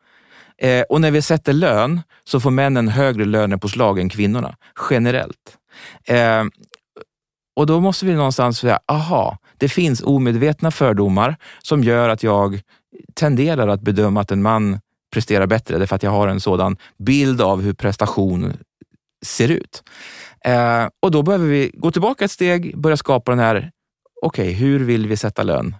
[0.59, 4.57] Eh, och när vi sätter lön så får männen högre lönepåslag än kvinnorna,
[4.90, 5.59] generellt.
[6.05, 6.44] Eh,
[7.57, 12.61] och då måste vi någonstans säga, aha, det finns omedvetna fördomar som gör att jag
[13.14, 14.81] tenderar att bedöma att en man
[15.12, 18.53] presterar bättre, därför att jag har en sådan bild av hur prestation
[19.27, 19.83] ser ut.
[20.44, 23.71] Eh, och då behöver vi gå tillbaka ett steg, börja skapa den här,
[24.23, 25.77] okej, okay, hur vill vi sätta lön?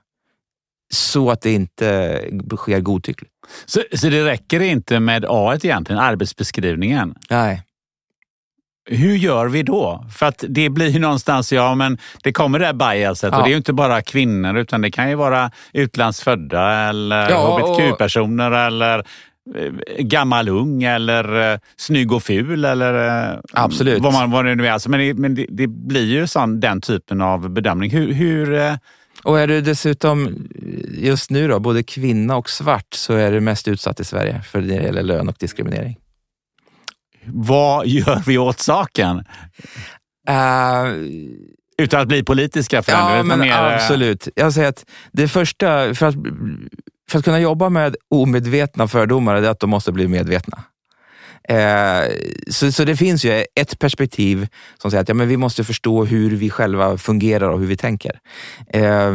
[0.95, 2.21] Så att det inte
[2.57, 3.38] sker godtyckligt.
[3.67, 7.15] Så, så det räcker inte med A egentligen, arbetsbeskrivningen?
[7.31, 7.63] Nej.
[8.91, 10.07] Hur gör vi då?
[10.17, 13.39] För att det blir ju någonstans, ja men det kommer det här biaset ja.
[13.39, 17.59] och det är ju inte bara kvinnor utan det kan ju vara utlandsfödda eller ja,
[17.59, 19.05] hbtq-personer eller
[19.55, 22.95] Eh, gammal ung eller uh, snygg och ful eller
[23.33, 24.03] uh, Absolut.
[24.03, 24.73] Vad, man, vad det nu är.
[24.73, 27.91] Alltså, men det, men det, det blir ju sån, den typen av bedömning.
[27.91, 28.79] Hur, hur.
[29.23, 30.49] Och är du dessutom
[30.99, 34.61] just nu då, både kvinna och svart så är du mest utsatt i Sverige för
[34.61, 35.97] det gäller lön och diskriminering.
[37.27, 39.25] Vad gör vi åt saken?
[41.79, 43.53] Utan att bli politiska för Ja, men mer...
[43.53, 44.29] absolut.
[44.35, 46.15] Jag säger att det första, för att
[47.11, 50.65] för att kunna jobba med omedvetna fördomar är att de måste bli medvetna.
[51.49, 52.13] Eh,
[52.51, 56.05] så, så det finns ju ett perspektiv som säger att ja, men vi måste förstå
[56.05, 58.21] hur vi själva fungerar och hur vi tänker.
[58.69, 59.13] Eh,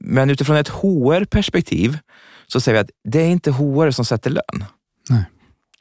[0.00, 1.98] men utifrån ett HR-perspektiv
[2.46, 4.64] så säger vi att det är inte HR som sätter lön.
[5.10, 5.24] Nej.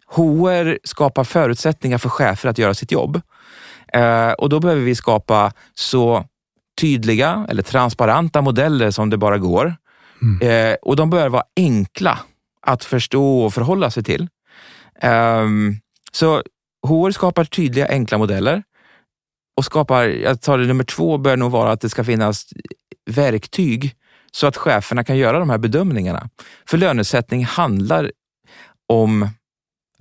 [0.07, 3.21] HR skapar förutsättningar för chefer att göra sitt jobb.
[3.93, 6.25] Eh, och då behöver vi skapa så
[6.81, 9.75] tydliga eller transparenta modeller som det bara går
[10.23, 10.71] Mm.
[10.71, 12.19] Eh, och de bör vara enkla
[12.61, 14.27] att förstå och förhålla sig till.
[15.03, 15.79] Um,
[16.11, 16.43] så
[16.87, 18.63] HR skapar tydliga, enkla modeller
[19.57, 22.53] och skapar, jag tar det nummer två, bör nog vara att det ska finnas
[23.09, 23.95] verktyg
[24.31, 26.29] så att cheferna kan göra de här bedömningarna.
[26.65, 28.11] För lönesättning handlar
[28.87, 29.29] om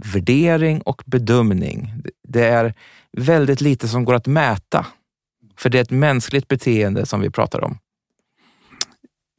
[0.02, 1.94] värdering och bedömning.
[2.28, 2.74] Det är
[3.12, 4.86] väldigt lite som går att mäta,
[5.58, 7.78] för det är ett mänskligt beteende som vi pratar om.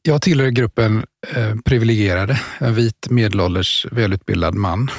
[0.02, 4.90] Jag tillhör gruppen eh, privilegierade, en vit medelålders välutbildad man.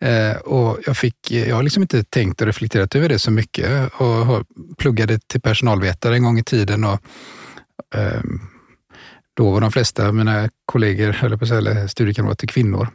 [0.00, 3.92] Eh, och jag, fick, jag har liksom inte tänkt och reflekterat över det så mycket
[3.94, 4.44] och
[4.78, 6.84] pluggade till personalvetare en gång i tiden.
[6.84, 7.00] Och,
[7.94, 8.22] eh,
[9.36, 12.88] då var de flesta av mina kollegor, eller på eller studiekamrater, kvinnor.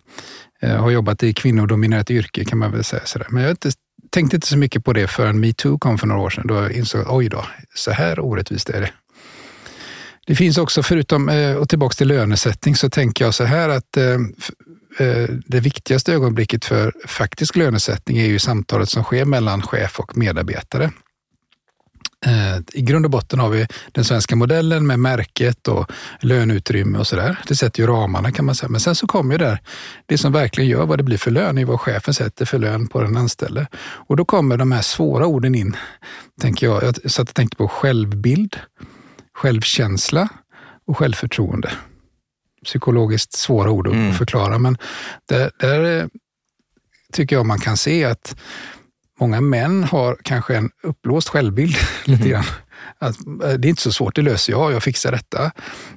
[0.62, 3.06] Eh, har jobbat i kvinnodominerat yrke kan man väl säga.
[3.06, 3.28] Sådär.
[3.30, 3.72] Men jag inte,
[4.10, 6.48] tänkte inte så mycket på det förrän metoo kom för några år sedan.
[6.48, 8.92] Då jag insåg oj då, så här orättvist är det.
[10.28, 13.98] Det finns också, förutom, eh, och tillbaka till lönesättning, så tänker jag så här att
[13.98, 14.18] eh,
[14.98, 20.18] Eh, det viktigaste ögonblicket för faktisk lönesättning är ju samtalet som sker mellan chef och
[20.18, 20.92] medarbetare.
[22.26, 27.08] Eh, I grund och botten har vi den svenska modellen med märket och löneutrymme och
[27.08, 27.38] sådär.
[27.48, 28.70] Det sätter ju ramarna kan man säga.
[28.70, 29.60] Men sen så kommer ju där
[30.06, 32.88] det som verkligen gör vad det blir för lön, är vad chefen sätter för lön
[32.88, 33.68] på den anställde.
[33.80, 35.76] Och då kommer de här svåra orden in,
[36.42, 36.84] tänker jag.
[36.84, 38.58] Jag satt och tänkte på självbild
[39.34, 40.30] självkänsla
[40.88, 41.72] och självförtroende.
[42.66, 44.14] Psykologiskt svåra ord att mm.
[44.14, 44.78] förklara, men
[45.30, 46.08] där, där, eh,
[47.14, 48.36] tycker jag man kan se att
[49.20, 52.32] många män har kanske en uppblåst självbild lite mm.
[52.32, 52.46] grann.
[53.00, 55.52] Att, eh, det är inte så svårt, det löser jag, jag fixar detta.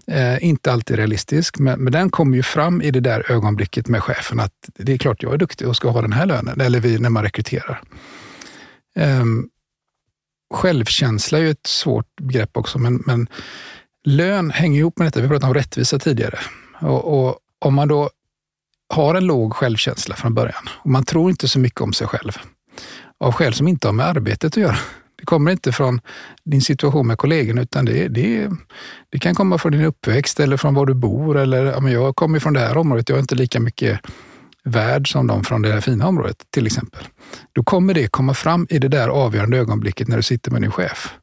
[0.06, 4.02] Eh, inte alltid realistisk, men, men den kommer ju fram i det där ögonblicket med
[4.02, 6.80] chefen att det är klart jag är duktig och ska ha den här lönen, eller
[6.80, 7.82] vi när man rekryterar.
[8.96, 9.48] Um,
[10.54, 13.28] självkänsla är ju ett svårt begrepp också, men, men
[14.04, 15.20] lön hänger ihop med detta.
[15.20, 16.38] Vi pratade om rättvisa tidigare.
[16.80, 18.10] Och, och, om man då
[18.94, 22.32] har en låg självkänsla från början och man tror inte så mycket om sig själv
[23.20, 24.76] av skäl som inte har med arbetet att göra.
[25.18, 26.00] Det kommer inte från
[26.44, 28.50] din situation med kollegorna utan det, det,
[29.10, 31.38] det kan komma från din uppväxt eller från var du bor.
[31.38, 34.00] Eller, ja, men jag kommer från det här området, jag är inte lika mycket
[34.64, 37.04] värd som de från det här fina området till exempel.
[37.52, 40.70] Då kommer det komma fram i det där avgörande ögonblicket när du sitter med din
[40.70, 41.14] chef.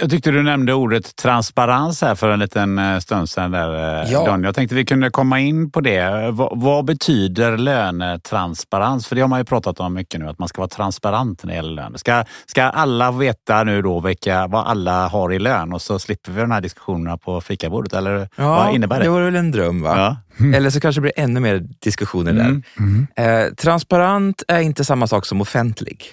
[0.00, 3.50] Jag tyckte du nämnde ordet transparens här för en liten eh, stund sedan.
[3.50, 4.26] Där, eh, ja.
[4.26, 4.44] Don.
[4.44, 6.30] Jag tänkte vi kunde komma in på det.
[6.30, 9.06] Vad, vad, betyder lönetransparens?
[9.06, 11.50] För det har man ju pratat om mycket nu, att man ska vara transparent när
[11.50, 11.98] det gäller lön.
[11.98, 16.32] Ska, ska alla veta nu då vilka, vad alla har i lön och så slipper
[16.32, 17.92] vi de här diskussionerna på fikabordet?
[17.92, 19.04] Eller ja, vad innebär det?
[19.04, 19.96] Det var väl en dröm va?
[19.96, 20.16] Ja.
[20.44, 20.54] Mm.
[20.54, 22.44] Eller så kanske det blir ännu mer diskussioner där.
[22.44, 22.62] Mm.
[22.78, 23.46] Mm.
[23.46, 26.04] Eh, transparent är inte samma sak som offentlig.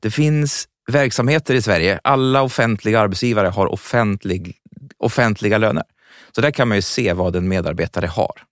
[0.00, 4.56] Det finns verksamheter i Sverige, alla offentliga arbetsgivare har offentlig,
[4.98, 5.84] offentliga löner.
[6.32, 8.42] Så där kan man ju se vad en medarbetare har.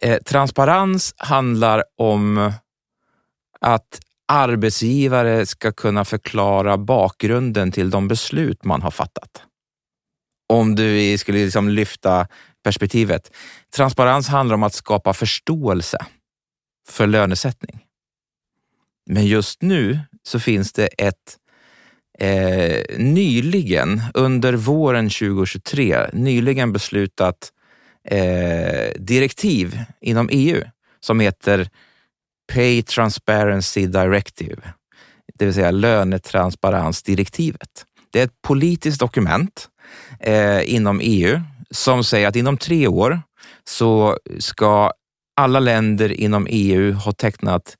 [0.00, 2.52] Eh, transparens handlar om
[3.60, 9.42] att arbetsgivare ska kunna förklara bakgrunden till de beslut man har fattat.
[10.48, 12.26] Om du skulle liksom lyfta
[12.64, 13.36] perspektivet.
[13.76, 15.98] Transparens handlar om att skapa förståelse
[16.88, 17.80] för lönesättning.
[19.06, 21.38] Men just nu så finns det ett
[22.18, 27.52] eh, nyligen, under våren 2023, nyligen beslutat
[28.08, 30.62] eh, direktiv inom EU
[31.00, 31.68] som heter
[32.52, 34.56] Pay Transparency Directive,
[35.38, 37.84] det vill säga lönetransparensdirektivet.
[38.12, 39.68] Det är ett politiskt dokument
[40.20, 43.22] eh, inom EU som säger att inom tre år
[43.64, 44.92] så ska
[45.36, 47.76] alla länder inom EU ha tecknat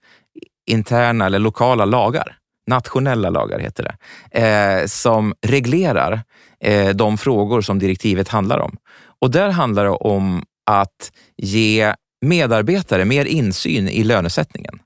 [0.67, 3.97] interna eller lokala lagar nationella lagar heter det,
[4.41, 6.23] eh, som reglerar
[6.61, 8.77] eh, de frågor som direktivet handlar om.
[9.21, 11.95] Och där handlar det om att ge
[12.27, 14.79] medarbetare mer insyn i lönesättningen.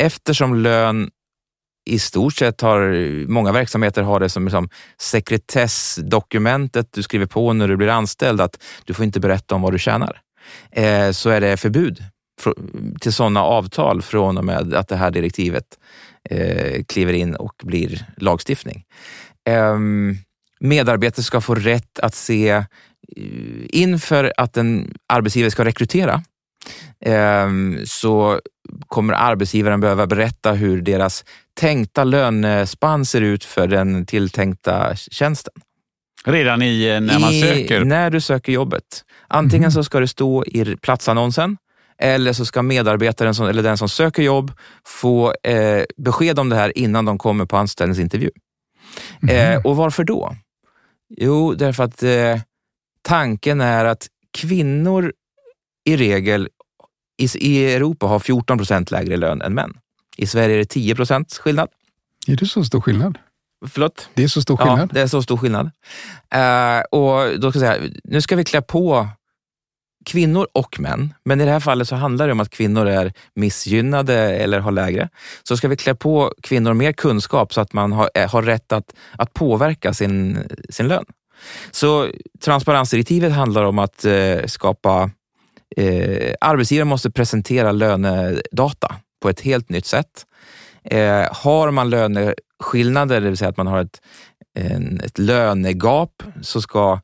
[0.00, 1.10] Eftersom lön
[1.88, 4.68] i stort sett har, många verksamheter har det som liksom
[5.00, 9.72] sekretessdokumentet du skriver på när du blir anställd, att du får inte berätta om vad
[9.72, 10.20] du tjänar.
[10.70, 12.04] Eh, så är det förbud
[13.00, 15.64] till sådana avtal från och med att det här direktivet
[16.30, 18.84] eh, kliver in och blir lagstiftning.
[19.48, 19.78] Eh,
[20.60, 22.64] medarbetare ska få rätt att se eh,
[23.68, 26.22] inför att en arbetsgivare ska rekrytera
[27.04, 27.48] eh,
[27.84, 28.40] så
[28.86, 35.54] kommer arbetsgivaren behöva berätta hur deras tänkta lönespann ser ut för den tilltänkta tjänsten.
[36.24, 37.84] Redan i, eh, när man I, söker?
[37.84, 39.04] När du söker jobbet.
[39.28, 39.72] Antingen mm.
[39.72, 41.56] så ska det stå i platsannonsen
[41.98, 44.52] eller så ska medarbetaren som, eller den som söker jobb
[44.86, 48.30] få eh, besked om det här innan de kommer på anställningsintervju.
[49.22, 49.52] Mm.
[49.52, 50.36] Eh, och varför då?
[51.16, 52.40] Jo, därför att eh,
[53.02, 55.12] tanken är att kvinnor
[55.84, 56.48] i regel
[57.18, 59.78] i, i Europa har 14 procent lägre lön än män.
[60.16, 61.68] I Sverige är det 10 procents skillnad.
[62.26, 63.18] Är det så stor skillnad?
[63.66, 64.08] Förlåt?
[64.14, 64.80] Det är så stor skillnad?
[64.80, 65.66] Ja, det är så stor skillnad.
[66.34, 69.08] Uh, och då ska jag säga, nu ska vi klä på
[70.08, 73.12] kvinnor och män, men i det här fallet så handlar det om att kvinnor är
[73.34, 75.08] missgynnade eller har lägre.
[75.42, 78.72] Så ska vi klä på kvinnor mer kunskap så att man har, eh, har rätt
[78.72, 80.38] att, att påverka sin,
[80.70, 81.04] sin lön.
[81.70, 82.08] Så
[82.44, 85.10] transparensdirektivet handlar om att eh, skapa
[85.76, 90.26] eh, Arbetsgivare måste presentera lönedata på ett helt nytt sätt.
[90.84, 94.00] Eh, har man löneskillnader, det vill säga att man har ett
[94.58, 97.00] en, ett lönegap så ska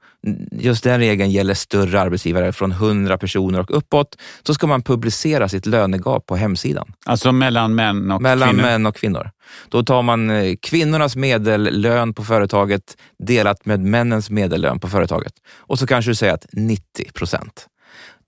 [0.50, 4.18] just den regeln gäller större arbetsgivare från 100 personer och uppåt.
[4.42, 6.92] Så ska man publicera sitt lönegap på hemsidan.
[7.06, 8.62] Alltså mellan män och mellan kvinnor?
[8.62, 9.30] män och kvinnor.
[9.68, 15.32] Då tar man eh, kvinnornas medellön på företaget delat med männens medellön på företaget.
[15.56, 17.66] Och så kanske du säger att 90 procent.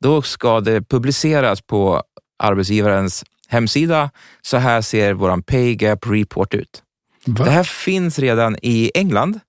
[0.00, 2.02] Då ska det publiceras på
[2.38, 4.10] arbetsgivarens hemsida.
[4.42, 6.82] Så här ser vår pay gap report ut.
[7.26, 7.44] Va?
[7.44, 9.40] Det här finns redan i England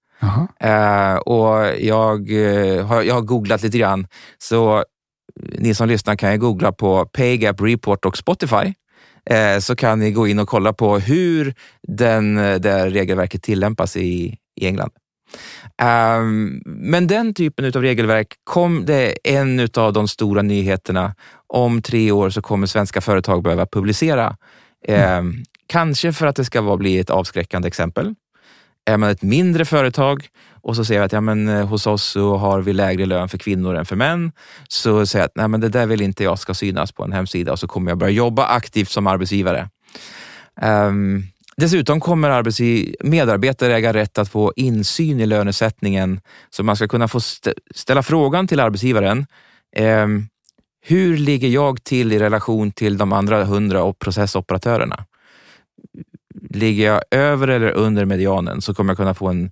[0.59, 4.07] eh, och jag, eh, har, jag har googlat lite grann.
[4.37, 4.83] Så
[5.39, 8.73] ni som lyssnar kan ju googla på Pay Gap Report och Spotify.
[9.29, 11.53] Eh, så kan ni gå in och kolla på hur
[11.87, 14.91] den, eh, det regelverket tillämpas i, i England.
[15.81, 21.15] Um, men den typen av regelverk, kom, det är en av de stora nyheterna.
[21.47, 24.37] Om tre år så kommer svenska företag behöva publicera.
[24.87, 28.15] Um, kanske för att det ska vara, bli ett avskräckande exempel.
[28.85, 30.27] Är man ett mindre företag
[30.61, 33.29] och så säger vi att ja, men, eh, hos oss så har vi lägre lön
[33.29, 34.31] för kvinnor än för män.
[34.67, 37.11] Så säger jag att Nej, men det där vill inte jag ska synas på en
[37.11, 39.69] hemsida och så kommer jag börja jobba aktivt som arbetsgivare.
[40.61, 41.23] Um,
[41.61, 42.29] Dessutom kommer
[43.03, 46.19] medarbetare äga rätt att få insyn i lönesättningen.
[46.49, 49.25] Så man ska kunna få st- ställa frågan till arbetsgivaren.
[49.77, 50.27] Um,
[50.81, 55.05] hur ligger jag till i relation till de andra hundra processoperatörerna?
[56.49, 59.51] Ligger jag över eller under medianen så kommer jag kunna få en,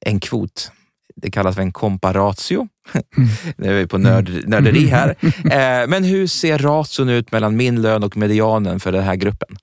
[0.00, 0.70] en kvot.
[1.16, 2.68] Det kallas för en comparatio.
[3.56, 5.14] Nu är vi på nörd, nörderi här.
[5.44, 9.56] Eh, men hur ser ration ut mellan min lön och medianen för den här gruppen?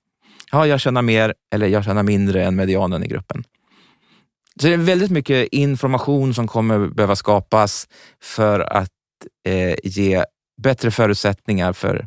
[0.52, 3.44] Ja, jag tjänar mer eller jag tjänar mindre än medianen i gruppen.
[4.60, 7.88] Så det är väldigt mycket information som kommer behöva skapas
[8.22, 8.90] för att
[9.48, 10.24] eh, ge
[10.62, 12.06] bättre förutsättningar för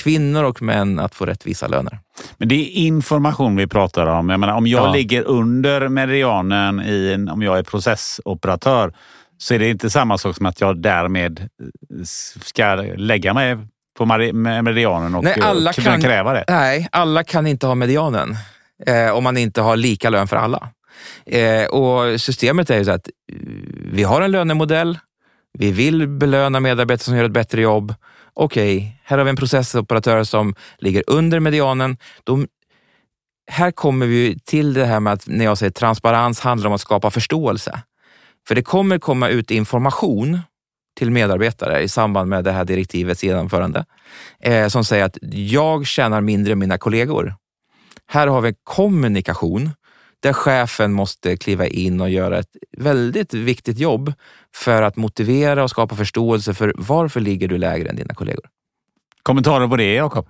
[0.00, 1.98] kvinnor och män att få rättvisa löner.
[2.38, 4.28] Men det är information vi pratar om.
[4.28, 4.92] Jag menar, om jag Ja.
[4.92, 8.92] ligger under medianen i en, om jag är processoperatör
[9.38, 11.48] så är det inte samma sak som att jag därmed
[12.42, 13.56] ska lägga mig
[13.98, 14.06] på
[14.62, 16.44] medianen och Nej, alla kunna kan- kräva det.
[16.48, 18.36] Nej, alla kan inte ha medianen
[18.86, 20.68] eh, om man inte har lika lön för alla.
[21.26, 23.36] Eh, och Systemet är ju så att eh,
[23.92, 24.98] vi har en lönemodell.
[25.58, 27.94] Vi vill belöna medarbetare som gör ett bättre jobb.
[28.34, 31.96] Okej, här har vi en processoperatör som ligger under medianen.
[32.24, 32.48] De,
[33.50, 36.80] här kommer vi till det här med att när jag säger transparens handlar om att
[36.80, 37.82] skapa förståelse.
[38.48, 40.38] För det kommer komma ut information
[40.98, 43.84] till medarbetare i samband med det här direktivets genomförande
[44.40, 47.34] eh, som säger att jag tjänar mindre än mina kollegor.
[48.06, 49.70] Här har vi kommunikation
[50.24, 54.12] där chefen måste kliva in och göra ett väldigt viktigt jobb
[54.54, 58.44] för att motivera och skapa förståelse för varför ligger du lägre än dina kollegor.
[59.22, 60.28] Kommentarer på det, Jakob?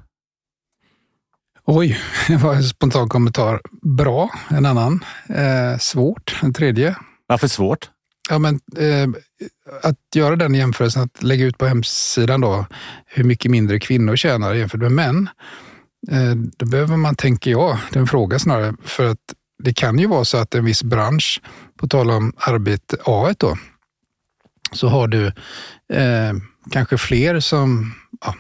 [1.64, 3.61] Oj, det var en spontan kommentar.
[3.82, 5.05] Bra, en annan.
[5.28, 6.97] Eh, svårt, en tredje.
[7.26, 7.90] Varför svårt?
[8.30, 9.09] Ja, men, eh,
[9.82, 12.66] att göra den jämförelsen, att lägga ut på hemsidan då,
[13.07, 15.28] hur mycket mindre kvinnor tjänar jämfört med män.
[16.11, 19.34] Eh, då behöver man, tänker jag, det är en fråga snarare, för att
[19.65, 21.41] det kan ju vara så att en viss bransch,
[21.77, 23.57] på tal om arbete A då,
[24.73, 25.27] så har du
[25.93, 26.33] eh,
[26.71, 28.35] kanske fler som, ja,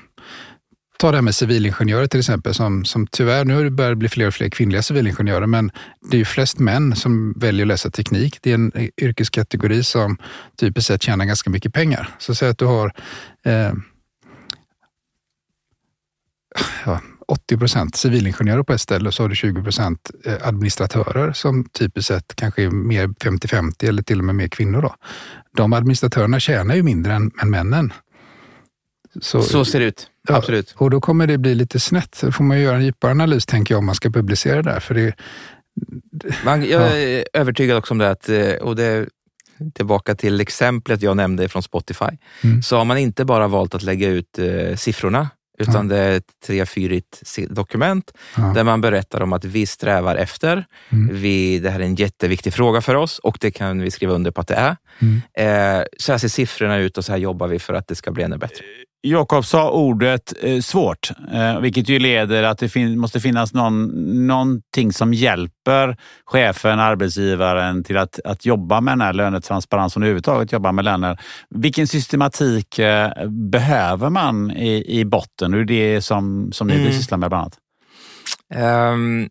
[0.98, 4.26] ta det här med civilingenjörer till exempel, som, som tyvärr, nu börjar det bli fler
[4.26, 5.70] och fler kvinnliga civilingenjörer, men
[6.10, 8.38] det är ju flest män som väljer att läsa teknik.
[8.42, 10.18] Det är en eh, yrkeskategori som
[10.60, 12.08] typiskt sett tjänar ganska mycket pengar.
[12.18, 12.92] Så säg att du har
[13.44, 13.72] eh,
[16.84, 20.10] ja, 80 procent civilingenjörer på ett ställe och så har du 20 procent
[20.42, 24.82] administratörer som typiskt sett kanske är mer 50-50 eller till och med mer kvinnor.
[24.82, 24.94] Då.
[25.56, 27.92] De administratörerna tjänar ju mindre än, än männen.
[29.20, 30.36] Så, Så ser det ut, Ja.
[30.36, 30.74] absolut.
[30.76, 32.18] och då kommer det bli lite snett.
[32.22, 34.80] Då får man göra en djupare analys tänker jag om man ska publicera det där.
[34.80, 35.14] För det,
[36.44, 39.08] Man, jag är övertygad också om det, att, eh, och det
[39.74, 42.04] tillbaka till exemplet jag nämnde från Spotify,
[42.44, 42.62] Mm.
[42.62, 46.40] så har man inte bara valt att lägga ut eh, siffrorna, utan det är ett
[46.46, 51.16] trefyrigt dokument ja, där man berättar om att vi strävar efter, Mm.
[51.16, 54.30] vi, det här är en jätteviktig fråga för oss och det kan vi skriva under
[54.30, 54.76] på att det är.
[54.98, 55.22] Mm.
[55.78, 58.10] Eh, så här ser siffrorna ut och så här jobbar vi för att det ska
[58.12, 58.64] bli ännu bättre.
[59.06, 63.86] Jakob sa ordet eh, svårt, eh, vilket ju leder att det fin- måste finnas någon,
[64.26, 70.52] någonting som hjälper chefen, arbetsgivaren till att, att jobba med den här lönetransparensen och överhuvudtaget
[70.52, 71.20] jobba med löner.
[71.50, 75.50] Vilken systematik eh, behöver man i, i botten?
[75.50, 76.92] Det är det som, som ni Mm.
[76.92, 77.58] sysslar med bland annat.
[78.54, 79.28] Ehm,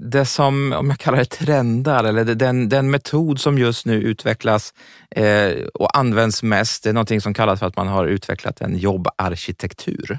[0.00, 4.74] det som, om jag kallar det trendar, eller den, den metod som just nu utvecklas
[5.10, 8.78] eh, och används mest, det är någonting som kallas för att man har utvecklat en
[8.78, 10.18] jobbarkitektur.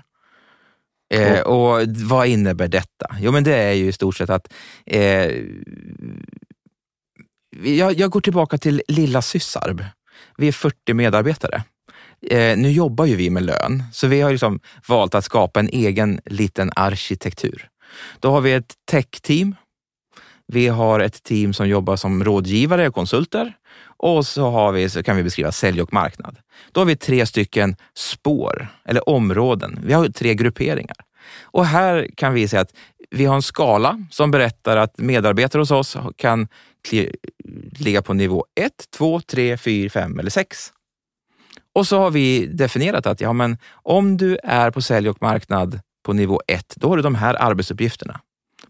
[1.13, 3.15] Eh, och vad innebär detta?
[3.19, 4.53] Jo, men det är ju i stort sett att
[4.86, 5.32] eh,
[7.63, 9.86] jag, jag går tillbaka till lilla Syssarb.
[10.38, 11.63] Vi är 40 medarbetare.
[12.27, 15.69] Eh, nu jobbar ju vi med lön, så vi har liksom valt att skapa en
[15.69, 17.69] egen liten arkitektur.
[18.19, 19.55] Då har vi ett tech-team.
[20.51, 23.53] Vi har ett team som jobbar som rådgivare och konsulter
[23.97, 26.37] och så, har vi, så kan vi beskriva sälj och marknad.
[26.71, 29.79] Då har vi tre stycken spår eller områden.
[29.83, 30.97] Vi har tre grupperingar.
[31.41, 32.73] Och här kan vi säga att
[33.09, 36.47] vi har en skala som berättar att medarbetare hos oss kan
[37.79, 40.57] ligga på nivå 1, 2, 3, 4, 5 eller 6.
[41.75, 45.79] Och så har vi definierat att ja, men om du är på sälj och marknad
[46.05, 48.19] på nivå 1, då har du de här arbetsuppgifterna.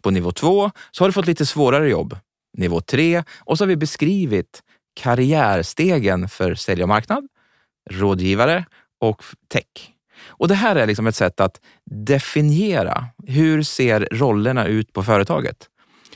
[0.02, 2.18] På nivå två så har du fått lite svårare jobb.
[2.58, 4.64] Nivå tre, och så har vi beskrivit
[5.02, 7.28] karriärstegen för sälj och marknad,
[7.92, 8.66] rådgivare
[9.02, 9.94] och tech.
[10.28, 15.70] Och Det här är liksom ett sätt att definiera hur ser rollerna ut på företaget.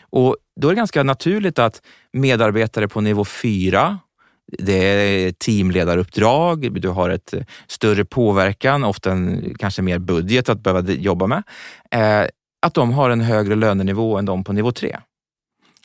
[0.09, 1.81] Och Då är det ganska naturligt att
[2.13, 3.99] medarbetare på nivå fyra,
[4.47, 7.33] det är teamledaruppdrag, du har ett
[7.67, 11.43] större påverkan, ofta en, kanske mer budget att behöva jobba med.
[11.91, 12.27] Eh,
[12.63, 14.99] att de har en högre lönenivå än de på nivå tre.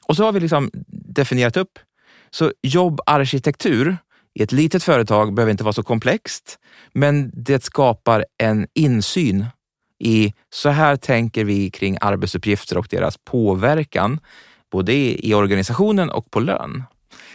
[0.07, 1.79] Och så har vi liksom definierat upp.
[2.31, 3.97] Så jobbarkitektur
[4.35, 6.59] i ett litet företag behöver inte vara så komplext,
[6.93, 9.47] men det skapar en insyn
[9.99, 14.21] i så här tänker vi kring arbetsuppgifter och deras påverkan,
[14.71, 14.93] både
[15.27, 16.85] i organisationen och på lön.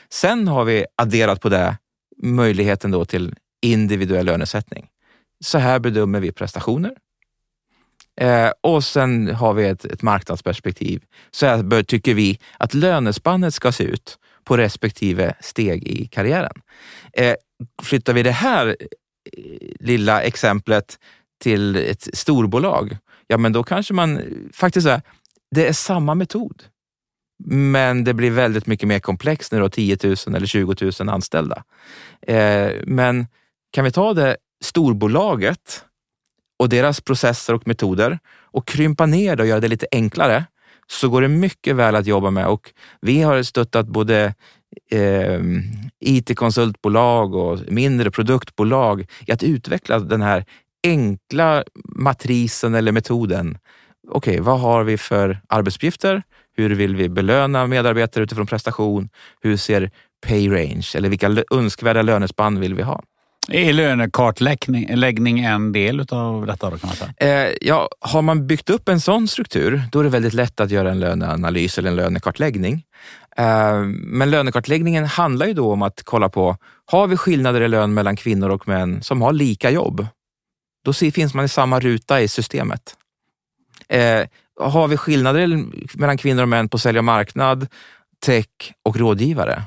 [0.10, 1.78] Sen har vi adderat på det
[2.24, 4.88] möjligheten då till individuell lönesättning.
[5.40, 6.92] Så här bedömer vi prestationer.
[8.22, 11.04] Eh, och sen har vi ett, ett marknadsperspektiv.
[11.32, 16.62] Så här bör, tycker vi att lönespannet ska se ut på respektive steg i karriären.
[17.14, 17.36] Eh,
[17.82, 18.76] flyttar vi det här eh,
[19.80, 21.00] lilla exemplet
[21.44, 22.98] till ett storbolag,
[23.28, 25.02] ja men då kanske man eh, faktiskt, är,
[25.56, 26.64] det är samma metod.
[27.46, 31.10] Men det blir väldigt mycket mer komplext när du har 10 000 eller 20 000
[31.10, 31.64] anställda.
[32.22, 33.28] Eh, men
[33.72, 35.86] kan vi ta det storbolaget
[36.60, 40.46] och deras processer och metoder och krympa ner det och göra det lite enklare
[40.88, 44.34] så går det mycket väl att jobba med och vi har stöttat både
[44.92, 45.40] eh,
[46.00, 50.46] IT-konsultbolag och mindre produktbolag i att utveckla den här
[50.84, 53.58] enkla matrisen eller metoden.
[54.10, 56.24] Okej, okay, vad har vi för arbetsuppgifter?
[56.56, 59.10] Hur vill vi belöna medarbetare utifrån prestation?
[59.42, 59.92] Hur ser
[60.28, 63.04] pay range eller vilka önskvärda lönespann vill vi ha?
[63.48, 66.70] Är lönekartläggning en del av detta?
[66.70, 67.46] Då kan man säga?
[67.46, 70.72] Eh, ja, har man byggt upp en sån struktur, då är det väldigt lätt att
[70.72, 72.84] göra en löneanalys eller en lönekartläggning.
[73.38, 77.94] Eh, men lönekartläggningen handlar ju då om att kolla på, har vi skillnader i lön
[77.94, 80.08] mellan kvinnor och män som har lika jobb?
[80.86, 82.96] Då finns man i samma ruta i systemet.
[83.90, 84.28] Eh,
[84.60, 85.66] har vi skillnader
[85.98, 87.68] mellan kvinnor och män på sälj och marknad,
[88.26, 89.64] tech och rådgivare?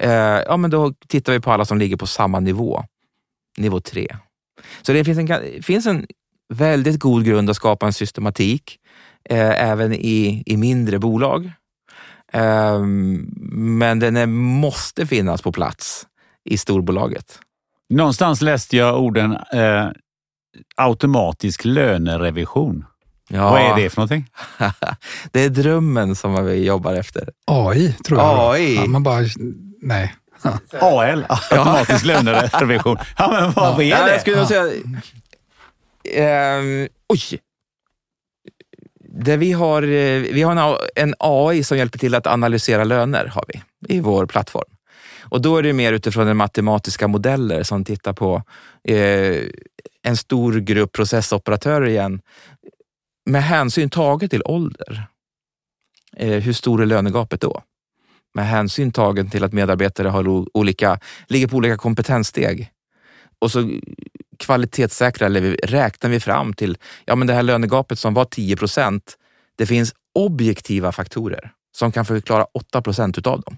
[0.00, 0.10] Eh,
[0.46, 2.84] ja, men då tittar vi på alla som ligger på samma nivå,
[3.56, 4.16] nivå 3.
[4.82, 6.06] Så det finns en, finns en
[6.54, 8.78] väldigt god grund att skapa en systematik
[9.30, 11.52] eh, även i, i mindre bolag.
[12.32, 12.80] Eh,
[13.52, 16.06] men den är, måste finnas på plats
[16.44, 17.38] i storbolaget.
[17.88, 19.88] Någonstans läste jag orden eh,
[20.76, 22.84] automatisk lönerevision.
[23.28, 23.50] Ja.
[23.50, 24.26] Vad är det för någonting?
[25.32, 27.30] det är drömmen som vi jobbar efter.
[27.46, 28.54] AI, tror jag.
[28.54, 28.74] AI.
[28.74, 29.24] Ja, man bara,
[29.84, 30.14] nej.
[30.80, 32.96] AL, automatisk lönerevision.
[33.18, 33.96] Ja, men vad ja.
[33.96, 34.12] är det?
[34.12, 34.64] Jag skulle säga,
[36.04, 37.40] eh, oj!
[39.16, 43.44] Det vi, har, eh, vi har en AI som hjälper till att analysera löner har
[43.48, 43.62] vi
[43.94, 44.74] i vår plattform.
[45.22, 48.42] Och då är det mer utifrån den matematiska modeller som tittar på
[48.88, 49.42] eh,
[50.02, 52.20] en stor grupp processoperatörer igen
[53.26, 55.06] med hänsyn taget till ålder.
[56.16, 57.62] Eh, hur stor är lönegapet då?
[58.34, 62.70] Med hänsyn tagen till att medarbetare har olika, ligger på olika kompetenssteg.
[63.38, 63.70] Och så
[64.38, 69.18] kvalitetssäkrar, eller räknar vi fram till ja, men det här lönegapet som var 10 procent.
[69.56, 73.56] Det finns objektiva faktorer som kan förklara 8 procent utav dem.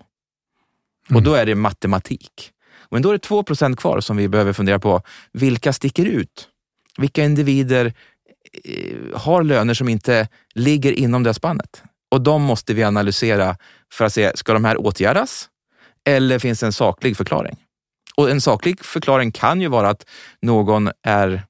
[1.10, 1.16] Mm.
[1.16, 2.52] Och då är det matematik.
[2.90, 5.02] Men då är det 2 procent kvar som vi behöver fundera på.
[5.32, 6.48] Vilka sticker ut?
[6.98, 7.92] Vilka individer
[8.64, 11.82] eh, har löner som inte ligger inom det spannet?
[12.10, 13.56] Och de måste vi analysera
[13.92, 15.48] för att se, ska de här åtgärdas?
[16.04, 17.56] Eller finns det en saklig förklaring?
[18.16, 20.06] Och en saklig förklaring kan ju vara att
[20.42, 21.42] någon är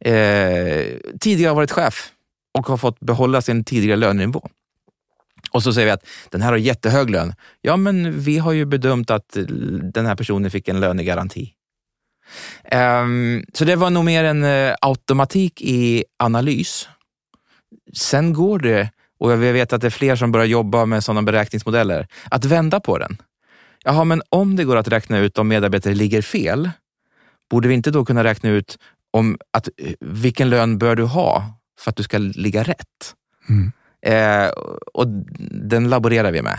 [0.00, 2.12] eh, tidigare varit chef
[2.58, 4.48] och har fått behålla sin tidigare lönenivå.
[5.50, 7.34] Och så säger vi att den här har jättehög lön.
[7.60, 9.36] Ja, men vi har ju bedömt att
[9.92, 11.54] den här personen fick en lönegaranti.
[12.72, 16.88] Um, så det var nog mer en eh, automatik i analys.
[17.92, 21.22] Sen går det och jag vet att det är fler som börjar jobba med sådana
[21.22, 23.16] beräkningsmodeller, att vända på den.
[23.84, 26.70] Jaha, men om det går att räkna ut om medarbetare ligger fel,
[27.50, 28.78] borde vi inte då kunna räkna ut
[29.10, 33.14] om att, eh, vilken lön bör du ha för att du ska ligga rätt?
[33.48, 33.72] Mm.
[34.02, 34.50] Eh,
[34.94, 35.06] och
[35.68, 36.58] den laborerar vi med.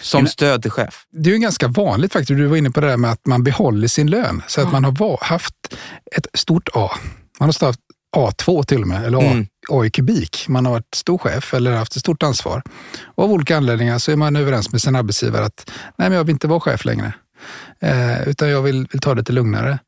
[0.00, 1.06] Som stöd till chef.
[1.10, 3.44] Det är ju ganska vanligt faktiskt, du var inne på det där med att man
[3.44, 4.42] behåller sin lön.
[4.46, 5.54] Så att man har haft
[6.16, 6.90] ett stort A.
[7.40, 7.80] Man har haft
[8.16, 9.46] A2 till och med, eller A, mm.
[9.70, 10.48] A i kubik.
[10.48, 12.62] Man har varit stor chef eller haft ett stort ansvar.
[13.04, 16.24] Och av olika anledningar så är man överens med sin arbetsgivare att nej, men jag
[16.24, 17.12] vill inte vara chef längre.
[17.80, 19.78] Eh, utan jag vill, vill ta det lite lugnare.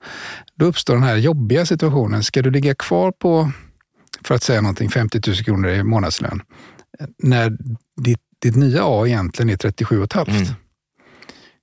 [0.55, 2.23] Då uppstår den här jobbiga situationen.
[2.23, 3.51] Ska du ligga kvar på,
[4.25, 6.43] för att säga någonting, 50 000 kronor i månadslön
[7.19, 7.57] när
[8.01, 10.31] ditt, ditt nya A egentligen är 37,5?
[10.31, 10.47] Mm.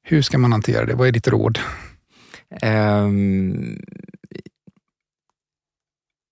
[0.04, 0.96] Hur ska man hantera det?
[0.96, 1.60] Vad är ditt råd?
[2.62, 3.80] Um,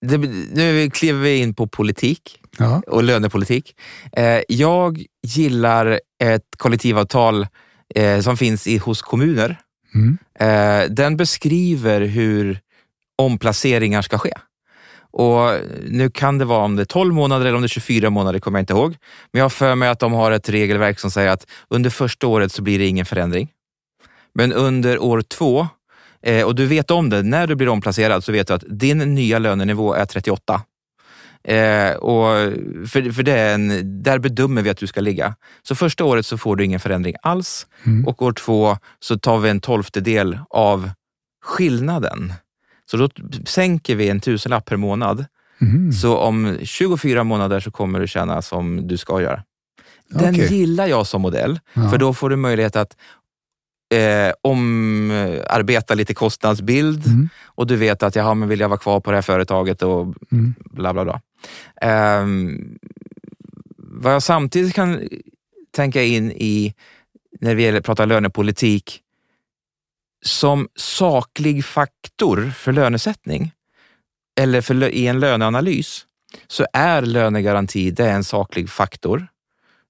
[0.02, 0.18] det,
[0.54, 2.82] nu kliver vi in på politik ja.
[2.88, 3.76] och lönepolitik.
[4.12, 7.48] Eh, jag gillar ett kollektivavtal
[7.96, 9.60] eh, som finns i, hos kommuner.
[9.96, 10.18] Mm.
[10.40, 12.60] Eh, den beskriver hur
[13.18, 14.34] omplaceringar ska ske.
[15.12, 15.50] Och
[15.88, 18.40] Nu kan det vara om det är 12 månader eller om det är 24 månader,
[18.40, 18.96] kommer jag inte ihåg.
[19.32, 22.28] Men jag har för mig att de har ett regelverk som säger att under första
[22.28, 23.50] året så blir det ingen förändring.
[24.34, 25.68] Men under år två
[26.24, 28.98] Eh, och du vet om det, när du blir omplacerad så vet du att din
[28.98, 30.62] nya lönenivå är 38.
[31.44, 32.54] Eh, och
[32.90, 35.36] för, för det är en, där bedömer vi att du ska ligga.
[35.64, 38.08] Så första året så får du ingen förändring alls mm.
[38.08, 40.90] och år två så tar vi en tolftedel av
[41.44, 42.34] skillnaden.
[42.92, 43.10] Så då
[43.46, 45.26] sänker vi en tusenlapp per månad.
[45.62, 45.92] Mm.
[45.92, 49.44] Så om 24 månader så kommer du tjäna som du ska göra.
[50.10, 50.48] Den okay.
[50.48, 51.90] gillar jag som modell, ja.
[51.90, 52.98] för då får du möjlighet att
[53.90, 57.30] eh, omarbeta lite kostnadsbild mm.
[57.46, 60.02] och du vet att jaha, men vill jag vara kvar på det här företaget och
[60.32, 60.56] mm.
[60.60, 61.22] bla bla bla.
[61.82, 62.26] Eh,
[63.78, 65.10] vad jag samtidigt kan
[65.72, 66.74] tänka in i
[67.42, 69.02] när vi pratar lönepolitik
[70.22, 73.52] som saklig faktor för lönesättning
[74.40, 76.06] eller för, i en löneanalys
[76.48, 79.28] så är lönegaranti det är en saklig faktor.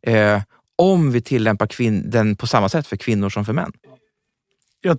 [0.08, 0.42] Eh,
[0.76, 3.72] om vi tillämpar den på samma sätt för kvinnor som för män.
[4.82, 4.98] Jag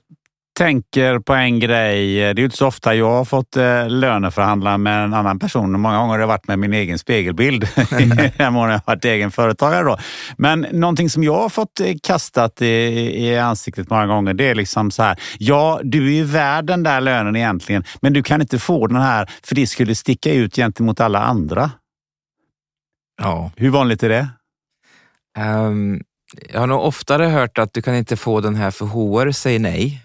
[0.60, 2.14] tänker på en grej.
[2.14, 5.80] Det är ju inte så ofta jag har fått eh, löneförhandla med en annan person.
[5.80, 7.68] Många gånger har det varit med min egen spegelbild.
[8.36, 9.98] Jag har varit egen företagare då.
[10.38, 14.54] Men någonting som jag har fått eh, kastat i, i ansiktet många gånger, det är
[14.54, 15.20] liksom så här.
[15.38, 19.02] Ja, du är ju värd den där lönen egentligen, men du kan inte få den
[19.02, 21.70] här för det skulle sticka ut gentemot alla andra.
[23.22, 23.50] Ja.
[23.56, 24.28] Hur vanligt är det?
[25.38, 26.00] Um,
[26.52, 29.58] jag har nog oftare hört att du kan inte få den här för HR säger
[29.58, 30.02] nej.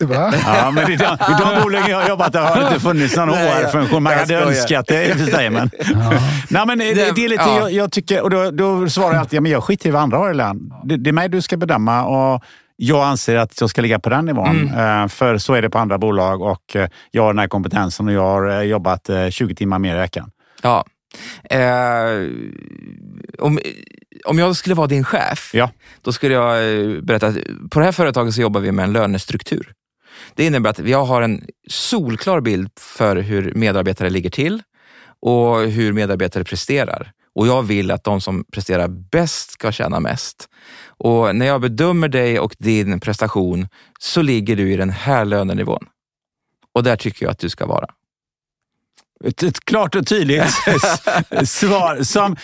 [0.00, 0.34] Va?
[0.46, 3.16] Ja, men i de, i de bolagen jag har jobbat där har det inte funnits
[3.16, 4.02] någon HR-funktion.
[4.02, 5.50] Man hade önskat det i och för sig.
[5.50, 6.12] Men, ja.
[6.48, 7.58] Nej, men det, det är lite, ja.
[7.58, 10.02] jag, jag, tycker, och då, då svarar jag alltid, ja, men jag skiter i vad
[10.02, 10.72] andra har i lön.
[10.84, 12.44] Det, det är mig du ska bedöma och
[12.76, 14.68] jag anser att jag ska ligga på den nivån.
[14.68, 15.02] Mm.
[15.02, 18.08] Eh, för så är det på andra bolag och eh, jag har den här kompetensen
[18.08, 20.30] och jag har eh, jobbat 20 timmar mer i veckan.
[20.62, 20.84] Ja.
[21.50, 21.60] Eh,
[23.38, 23.58] om,
[24.24, 25.70] om jag skulle vara din chef, ja.
[26.02, 27.36] då skulle jag eh, berätta att
[27.70, 29.72] på det här företaget så jobbar vi med en lönestruktur.
[30.34, 34.62] Det innebär att vi har en solklar bild för hur medarbetare ligger till
[35.22, 37.12] och hur medarbetare presterar.
[37.34, 40.48] Och jag vill att de som presterar bäst ska tjäna mest.
[40.86, 43.68] Och när jag bedömer dig och din prestation
[43.98, 45.86] så ligger du i den här lönenivån.
[46.74, 47.86] Och där tycker jag att du ska vara.
[49.24, 50.42] Ett, ett, klart och tydligt
[51.44, 52.36] svar som,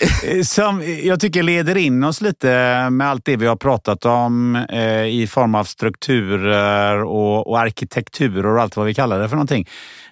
[0.45, 2.49] som jag tycker leder in oss lite
[2.91, 8.47] med allt det vi har pratat om eh, i form av strukturer och, och arkitekturer
[8.47, 9.67] och allt vad vi kallar det för någonting.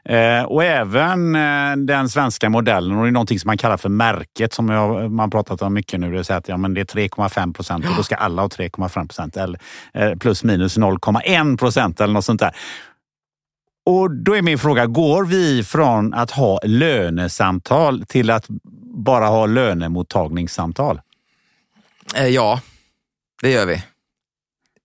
[0.05, 3.89] Eh, och även eh, den svenska modellen och det är någonting som man kallar för
[3.89, 6.07] märket som jag, man pratat om mycket nu.
[6.07, 8.49] Det vill säga att ja, men det är 3,5 procent och då ska alla ha
[8.49, 9.61] 3,5 procent eller
[9.95, 12.57] eh, plus minus 0,1 procent eller något sånt där.
[13.87, 18.47] Och då är min fråga, går vi från att ha lönesamtal till att
[18.97, 21.01] bara ha lönemottagningssamtal?
[22.14, 22.61] Eh, ja,
[23.43, 23.85] det gör vi.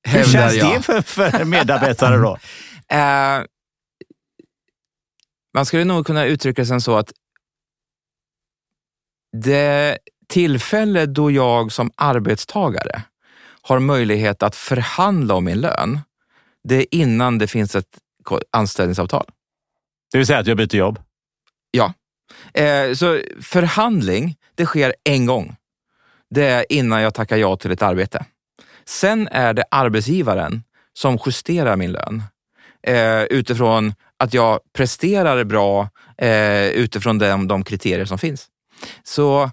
[0.07, 0.73] Hur känns jag.
[0.73, 2.37] det för, för medarbetare då?
[2.95, 3.43] eh,
[5.53, 7.11] man skulle nog kunna uttrycka det så att
[9.37, 9.97] det
[10.27, 13.03] tillfälle då jag som arbetstagare
[13.61, 15.99] har möjlighet att förhandla om min lön,
[16.63, 17.97] det är innan det finns ett
[18.51, 19.25] anställningsavtal.
[20.11, 20.99] Det vill säga att jag byter jobb?
[21.71, 21.93] Ja.
[22.53, 25.55] Eh, så förhandling, det sker en gång.
[26.29, 28.25] Det är innan jag tackar ja till ett arbete.
[28.85, 30.63] Sen är det arbetsgivaren
[30.93, 32.23] som justerar min lön
[32.87, 38.47] eh, utifrån att jag presterar bra eh, utifrån de, de kriterier som finns.
[39.03, 39.51] Så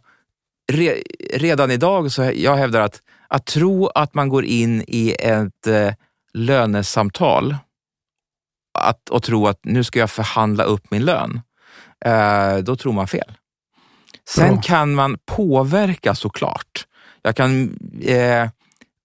[0.72, 1.02] re,
[1.32, 5.92] redan idag så jag hävdar att, att tro att man går in i ett eh,
[6.34, 7.56] lönesamtal
[8.76, 11.40] att, och tro att nu ska jag förhandla upp min lön,
[12.04, 13.32] eh, då tror man fel.
[14.28, 14.62] Sen Bra.
[14.62, 16.86] kan man påverka såklart.
[17.22, 18.48] Jag kan eh,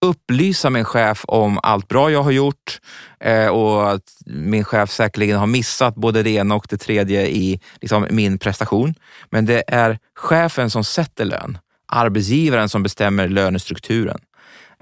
[0.06, 2.80] upplysa min chef om allt bra jag har gjort
[3.20, 7.60] eh, och att min chef säkerligen har missat både det ena och det tredje i
[7.82, 8.94] liksom, min prestation.
[9.30, 11.58] Men det är chefen som sätter lön,
[11.88, 14.20] arbetsgivaren som bestämmer lönestrukturen.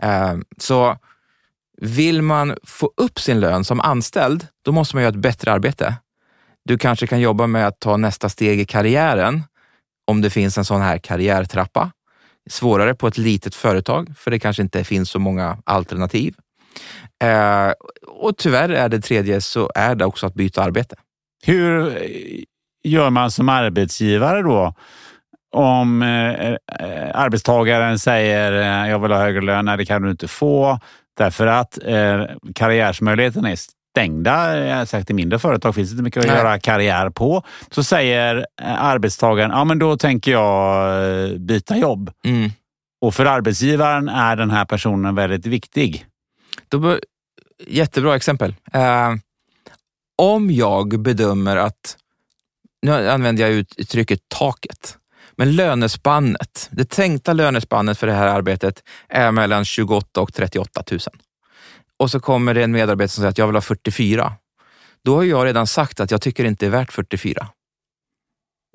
[0.01, 0.97] Eh, så
[1.81, 5.95] vill man få upp sin lön som anställd, då måste man göra ett bättre arbete.
[6.65, 9.43] Du kanske kan jobba med att ta nästa steg i karriären
[10.07, 11.91] om det finns en sån här karriärtrappa
[12.49, 16.35] svårare på ett litet företag, för det kanske inte finns så många alternativ.
[17.23, 17.71] Eh,
[18.07, 20.95] och tyvärr är det tredje så är det också att byta arbete.
[21.45, 22.43] Hur eh,
[22.83, 24.73] gör man som arbetsgivare då?
[25.55, 26.57] Om eh, eh
[27.13, 30.79] arbetstagaren säger eh, jag vill ha högre lön, nej det kan du inte få
[31.19, 32.23] därför att eh,
[32.55, 33.57] karriärsmöjligheterna är
[33.91, 34.85] stängda.
[34.85, 36.37] Sagt, I mindre företag finns det inte mycket att Nej.
[36.37, 37.43] göra karriär på.
[37.71, 42.11] Så säger eh, arbetstagaren, ja men då tänker jag eh, byta jobb.
[42.25, 42.51] Mm.
[43.01, 46.05] Och för arbetsgivaren är den här personen väldigt viktig.
[46.69, 46.97] Då,
[47.67, 48.55] jättebra exempel.
[48.75, 49.15] Uh,
[50.17, 51.97] om jag bedömer att,
[52.81, 54.97] nu använder jag uttrycket taket,
[55.39, 60.99] men lönespannet, det tänkta lönespannet för det här arbetet är mellan 28 och 38 000
[61.97, 64.33] och så kommer det en medarbetare som säger att jag vill ha 44.
[65.03, 67.47] Då har jag redan sagt att jag tycker inte det är värt 44.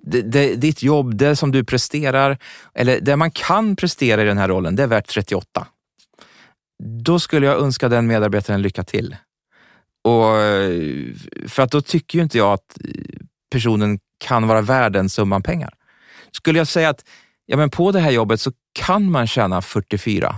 [0.02, 2.38] Det, det, ditt jobb, det som du presterar,
[2.74, 5.66] eller det man kan prestera i den här rollen, det är värt 38.
[7.04, 9.16] Då skulle jag önska den medarbetaren lycka till.
[10.04, 11.06] Och, eh,
[11.48, 15.42] för att då tycker ju inte jag att eh, personen kan vara värd den summan
[15.42, 15.74] pengar.
[16.36, 17.04] Skulle jag säga att
[17.46, 20.36] ja, men på det här jobbet så kan man tjäna 44,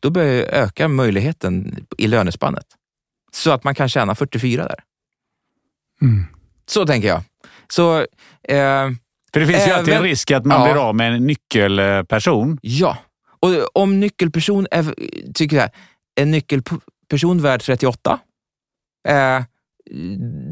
[0.00, 2.66] då börjar jag öka möjligheten i lönespannet.
[3.32, 4.78] Så att man kan tjäna 44 där.
[6.02, 6.24] Mm.
[6.66, 7.22] Så tänker jag.
[7.68, 8.06] Så, eh,
[9.32, 11.26] För det finns även, ju alltid en risk att man ja, blir av med en
[11.26, 12.58] nyckelperson.
[12.62, 12.98] Ja,
[13.40, 14.94] och om nyckelperson är,
[15.34, 15.70] tycker jag,
[16.20, 18.18] en nyckelperson värd 38,
[19.08, 19.42] eh,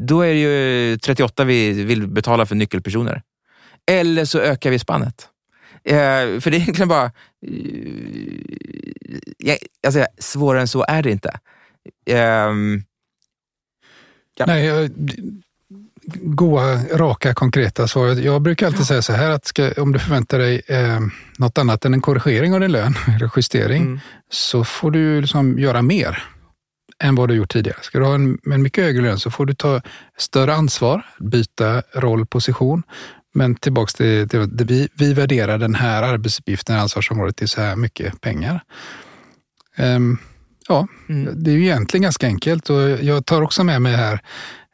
[0.07, 3.21] då är det ju 38 vi vill betala för nyckelpersoner.
[3.91, 5.29] Eller så ökar vi spannet.
[5.83, 7.11] Eh, för det är egentligen bara...
[9.45, 11.39] Eh, alltså, svårare än så är det inte.
[12.05, 12.51] Eh,
[14.37, 14.45] ja.
[14.47, 14.89] Nej,
[16.13, 18.07] goa, raka, konkreta svar.
[18.07, 20.99] Jag brukar alltid säga så här att ska, om du förväntar dig eh,
[21.37, 23.99] något annat än en korrigering av din lön, eller justering, mm.
[24.29, 26.23] så får du liksom göra mer
[27.03, 27.77] än vad du gjort tidigare.
[27.81, 29.81] Ska du ha en, en mycket högre lön så får du ta
[30.17, 32.83] större ansvar, byta roll, position
[33.37, 38.21] men tillbaks till, till, vi, vi värderar den här arbetsuppgiften, ansvarsområdet till så här mycket
[38.21, 38.63] pengar.
[39.77, 40.17] Um,
[40.67, 41.43] ja, mm.
[41.43, 44.21] det är ju egentligen ganska enkelt och jag tar också med mig här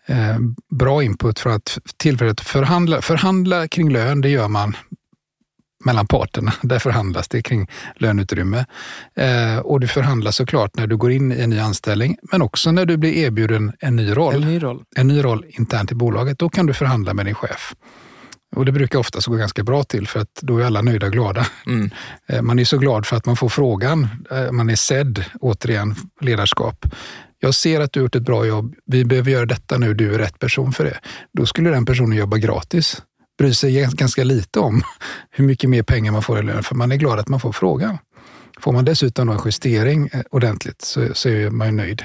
[0.05, 0.37] eh,
[0.69, 4.75] bra input för att tillfället förhandla, förhandla kring lön, det gör man
[5.85, 6.53] mellan parterna.
[6.61, 8.65] Där förhandlas det kring löneutrymme.
[9.15, 12.71] Eh, och du förhandlar såklart när du går in i en ny anställning, men också
[12.71, 14.33] när du blir erbjuden en ny roll.
[14.35, 16.39] En ny roll, en ny roll internt i bolaget.
[16.39, 17.75] Då kan du förhandla med din chef.
[18.55, 21.11] Och det brukar oftast gå ganska bra till för att då är alla nöjda och
[21.11, 21.47] glada.
[21.65, 21.89] Mm.
[22.27, 24.07] Eh, man är så glad för att man får frågan.
[24.31, 26.85] Eh, man är sedd, återigen, ledarskap.
[27.39, 28.75] Jag ser att du har gjort ett bra jobb.
[28.85, 29.93] Vi behöver göra detta nu.
[29.93, 30.99] Du är rätt person för det.
[31.33, 33.01] Då skulle den personen jobba gratis.
[33.37, 34.81] Bry sig ganska lite om
[35.31, 37.51] hur mycket mer pengar man får i lön, för man är glad att man får
[37.51, 37.97] frågan.
[38.59, 42.03] Får man dessutom en justering eh, ordentligt så, så är man nöjd.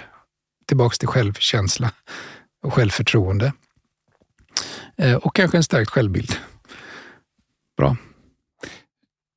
[0.66, 1.90] Tillbaks till självkänsla
[2.62, 3.52] och självförtroende.
[5.02, 6.32] Eh, och kanske en stärkt självbild.
[7.76, 7.96] Bra.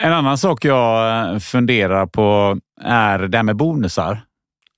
[0.04, 4.22] En annan sak jag eh, funderar på är det här med bonusar.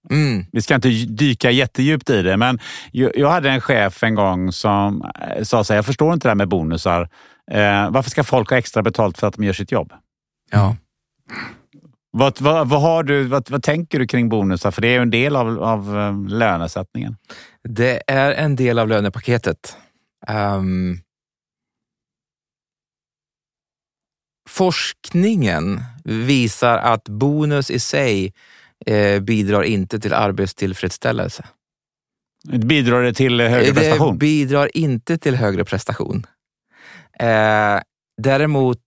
[0.09, 0.45] Mm.
[0.51, 2.59] Vi ska inte dyka jättedjupt i det, men
[2.91, 6.29] jag hade en chef en gång som eh, sa så här, jag förstår inte det
[6.29, 7.09] här med bonusar.
[7.89, 9.93] varför ska folk ha extra betalt för att de gör sitt jobb?
[10.51, 10.75] Ja.
[12.11, 14.71] Vad, vad, vad, har du, vad, vad, tänker du kring bonusar?
[14.71, 17.17] För det är ju en del av, av lönesättningen.
[17.63, 19.77] Det är en del av lönepaketet.
[20.27, 20.99] Um,
[24.49, 28.33] forskningen visar att bonus i sig
[28.85, 31.45] eh, bidrar inte till arbetstillfredsställelse.
[32.47, 34.13] Bidrar det till högre prestation?
[34.13, 36.27] Det bidrar inte till högre prestation.
[37.19, 37.79] Eh,
[38.21, 38.79] däremot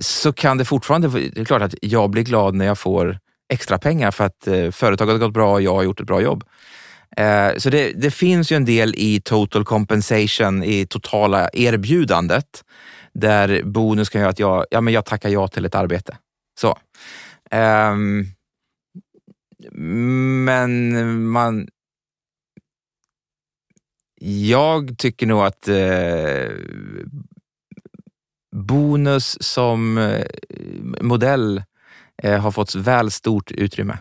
[0.00, 3.78] så kan det fortfarande, det är klart att jag blir glad när jag får extra
[3.78, 6.44] pengar för att eh, företaget har gått bra och jag har gjort ett bra jobb.
[7.16, 12.64] Eh, så det, det, finns ju en del i total compensation, i totala erbjudandet.
[13.12, 16.18] där bonus kan göra att jag, ja, men jag tackar ja till ett arbete.
[16.60, 16.78] Så.
[17.50, 18.26] Um,
[20.44, 21.68] men man...
[24.20, 26.50] Jag tycker nog att eh,
[28.56, 30.26] bonus som eh,
[31.00, 31.62] modell
[32.22, 33.98] eh, har fått väl stort utrymme.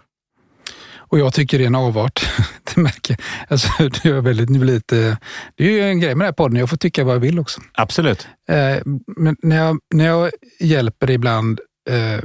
[1.13, 2.25] Och jag tycker det är en avart.
[2.75, 5.17] Det märker alltså, det är väldigt lite,
[5.55, 7.39] det är ju en grej med den här podden, jag får tycka vad jag vill
[7.39, 7.61] också.
[7.73, 8.27] Absolut.
[8.49, 8.77] Eh,
[9.17, 11.59] men när jag, när jag hjälper ibland
[11.89, 12.23] eh,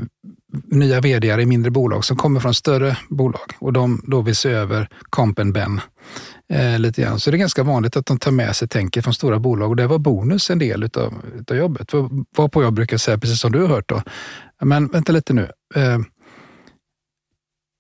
[0.65, 4.51] nya vd i mindre bolag som kommer från större bolag och de då vill se
[4.51, 5.81] över kompen Ben
[6.53, 7.21] eh, lite grann.
[7.21, 9.77] Så det är ganska vanligt att de tar med sig tänket från stora bolag och
[9.77, 11.93] det var bonus en del utav, utav jobbet.
[12.37, 14.03] Varpå jag brukar säga, precis som du har hört då,
[14.63, 15.51] men vänta lite nu.
[15.75, 15.99] Eh,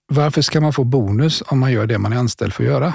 [0.08, 2.94] varför ska man få bonus om man gör det man är anställd för att göra?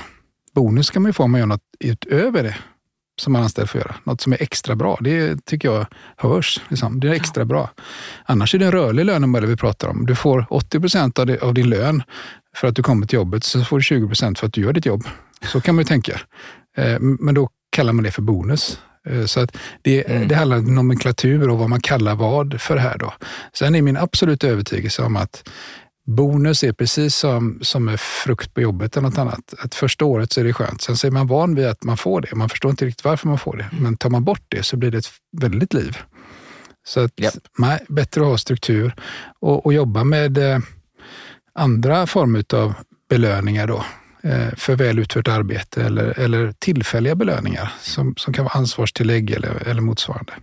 [0.56, 2.56] Bonus kan man ju få om man gör något utöver det
[3.22, 3.96] som man är anställd för att göra.
[4.04, 4.98] Något som är extra bra.
[5.02, 5.86] Det tycker jag
[6.18, 6.62] hörs.
[6.68, 7.00] Liksom.
[7.00, 7.70] Det är extra bra.
[8.26, 10.06] Annars är det en rörlig lönemodell vi pratar om.
[10.06, 12.04] Du får 80 procent av, av din lön
[12.56, 14.74] för att du kommer till jobbet, så får du 20 procent för att du gör
[14.74, 15.04] ditt jobb.
[15.52, 16.20] Så kan man ju tänka.
[16.78, 18.80] Eh, men då kallar man det för bonus.
[19.10, 20.28] Eh, så att det, mm.
[20.28, 22.98] det handlar om nomenklatur och vad man kallar vad för det här.
[22.98, 23.14] Då.
[23.54, 25.50] Sen är min absoluta övertygelse om att
[26.06, 29.54] Bonus är precis som, som med frukt på jobbet eller något annat.
[29.60, 30.82] Att första året så är det skönt.
[30.82, 32.36] Sen så är man van vid att man får det.
[32.36, 33.70] Man förstår inte riktigt varför man får det.
[33.80, 35.98] Men tar man bort det så blir det ett väldigt liv.
[36.86, 37.34] Så att, yep.
[37.58, 38.96] nej, bättre att ha struktur
[39.40, 40.60] och, och jobba med eh,
[41.54, 42.74] andra former av
[43.10, 43.86] belöningar då
[44.24, 49.68] eh, för väl utfört arbete eller, eller tillfälliga belöningar som, som kan vara ansvarstillägg eller,
[49.68, 50.34] eller motsvarande.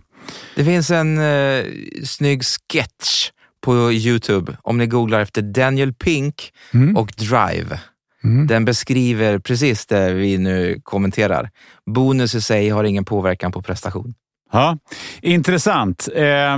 [0.55, 1.65] Det finns en eh,
[2.05, 3.29] snygg sketch
[3.61, 6.97] på Youtube om ni googlar efter Daniel Pink mm.
[6.97, 7.79] och Drive.
[8.23, 8.47] Mm.
[8.47, 11.49] Den beskriver precis det vi nu kommenterar.
[11.85, 14.13] Bonus i sig har ingen påverkan på prestation.
[14.51, 14.77] Ja,
[15.21, 16.09] Intressant.
[16.15, 16.57] Eh,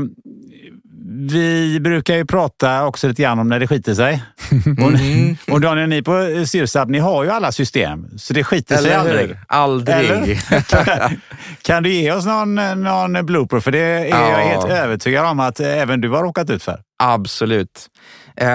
[1.14, 4.24] vi brukar ju prata också lite grann om när det skiter sig.
[4.64, 5.38] Mm.
[5.48, 8.90] Och, och Daniel, ni på Syrsab, ni har ju alla system, så det skiter Eller
[8.90, 9.28] sig aldrig.
[9.28, 9.40] Hur?
[9.48, 10.10] Aldrig.
[10.10, 11.20] Eller?
[11.62, 13.60] kan du ge oss någon, någon blooper?
[13.60, 14.30] För det är ja.
[14.30, 16.80] jag helt övertygad om att även du har råkat ut för.
[17.04, 17.90] Absolut.
[18.36, 18.48] Eh,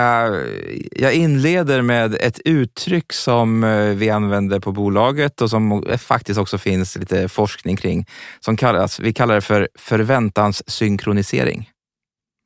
[0.93, 6.59] jag inleder med ett uttryck som eh, vi använder på bolaget och som faktiskt också
[6.59, 8.07] finns lite forskning kring.
[8.41, 11.71] Som kallas, vi kallar det för förväntanssynkronisering.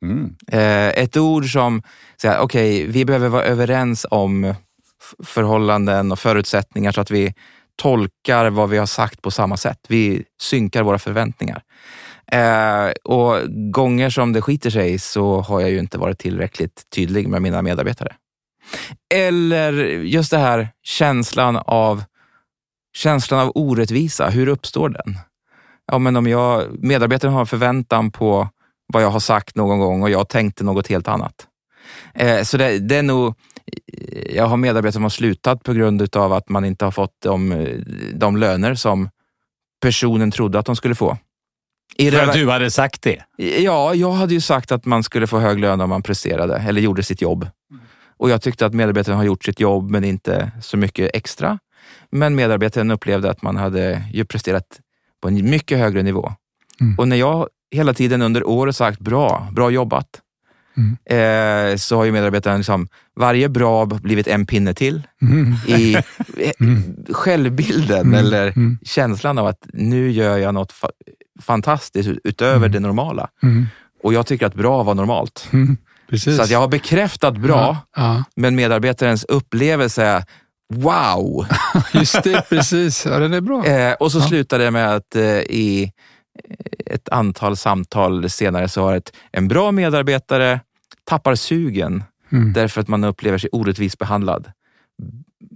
[0.02, 0.34] Mm.
[0.94, 1.82] Ett ord som
[2.24, 4.54] okej, okay, vi behöver vara överens om
[5.24, 7.34] förhållanden och förutsättningar så att vi
[7.76, 9.78] tolkar vad vi har sagt på samma sätt.
[9.88, 11.62] Vi synkar våra förväntningar.
[12.32, 13.36] Eh, och
[13.72, 17.62] gånger som det skiter sig så har jag ju inte varit tillräckligt tydlig med mina
[17.62, 18.14] medarbetare.
[19.14, 19.72] Eller
[20.02, 22.04] just det här känslan av,
[22.96, 24.30] känslan av orättvisa.
[24.30, 25.18] Hur uppstår den?
[25.86, 28.48] Ja, men om jag, medarbetaren har förväntan på
[28.92, 31.46] vad jag har sagt någon gång och jag tänkte något helt annat.
[32.14, 33.34] Eh, så det, det, är nog,
[34.34, 37.66] jag har medarbetare som har slutat på grund av att man inte har fått de,
[38.14, 39.08] de löner som
[39.82, 41.18] personen trodde att de skulle få.
[41.96, 43.22] I För att du hade sagt det?
[43.58, 46.80] Ja, jag hade ju sagt att man skulle få hög lön om man presterade eller
[46.80, 47.48] gjorde sitt jobb.
[48.16, 51.58] Och jag tyckte att medarbetaren har gjort sitt jobb, men inte så mycket extra.
[52.10, 54.80] Men medarbetaren upplevde att man hade ju presterat
[55.22, 56.32] på en mycket högre nivå.
[56.80, 56.98] Mm.
[56.98, 60.06] Och när jag hela tiden under året sagt bra, bra jobbat,
[60.76, 60.96] mm.
[61.04, 65.54] eh, så har ju medarbetaren liksom, varje bra blivit en pinne till mm.
[65.66, 65.94] i
[66.36, 66.96] eh, mm.
[67.10, 68.14] självbilden mm.
[68.14, 68.78] eller mm.
[68.82, 70.90] känslan av att nu gör jag något fa
[71.40, 72.72] fantastiskt utöver mm.
[72.72, 73.28] det normala.
[74.02, 75.48] Och jag tycker att bra var normalt.
[76.18, 78.24] Så att jag har bekräftat bra, ja, ja.
[78.36, 80.24] men medarbetarens upplevelse är
[80.74, 81.46] wow!
[81.92, 83.06] Just det, precis.
[83.06, 83.66] Ja, den är bra.
[83.66, 84.22] Eh, och så ja.
[84.28, 85.92] slutade det med att eh, i
[86.86, 90.60] ett antal samtal senare så har ett, en bra medarbetare
[91.04, 92.52] tappar sugen mm.
[92.52, 94.52] därför att man upplever sig orättvist behandlad.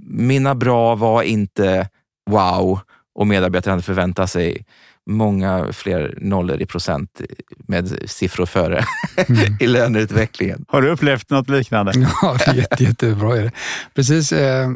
[0.09, 1.89] Mina bra var inte
[2.31, 2.81] wow
[3.15, 4.65] och medarbetaren hade förväntat sig
[5.11, 7.21] många fler nollor i procent
[7.59, 8.85] med siffror före
[9.29, 9.57] mm.
[9.61, 10.65] i löneutvecklingen.
[10.69, 11.93] Har du upplevt något liknande?
[12.23, 13.37] Ja, det är jätte, jättebra.
[13.37, 13.53] Är det.
[13.95, 14.33] Precis.
[14.33, 14.71] Eh,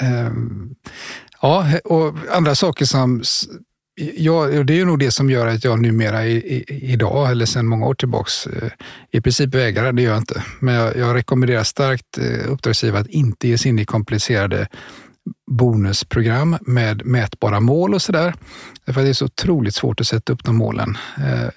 [0.00, 0.30] eh,
[1.42, 3.22] ja, och andra saker som
[4.16, 7.66] Ja, det är nog det som gör att jag numera i, i, idag, eller sedan
[7.66, 8.70] många år tillbaks, eh,
[9.10, 9.92] i princip vägrar.
[9.92, 10.42] Det gör jag inte.
[10.60, 14.68] Men jag, jag rekommenderar starkt eh, uppdragsgivare att inte ge sig in i komplicerade
[15.50, 18.34] bonusprogram med mätbara mål och sådär.
[18.84, 20.98] Därför att det är så otroligt svårt att sätta upp de målen.
[21.16, 21.48] Eh,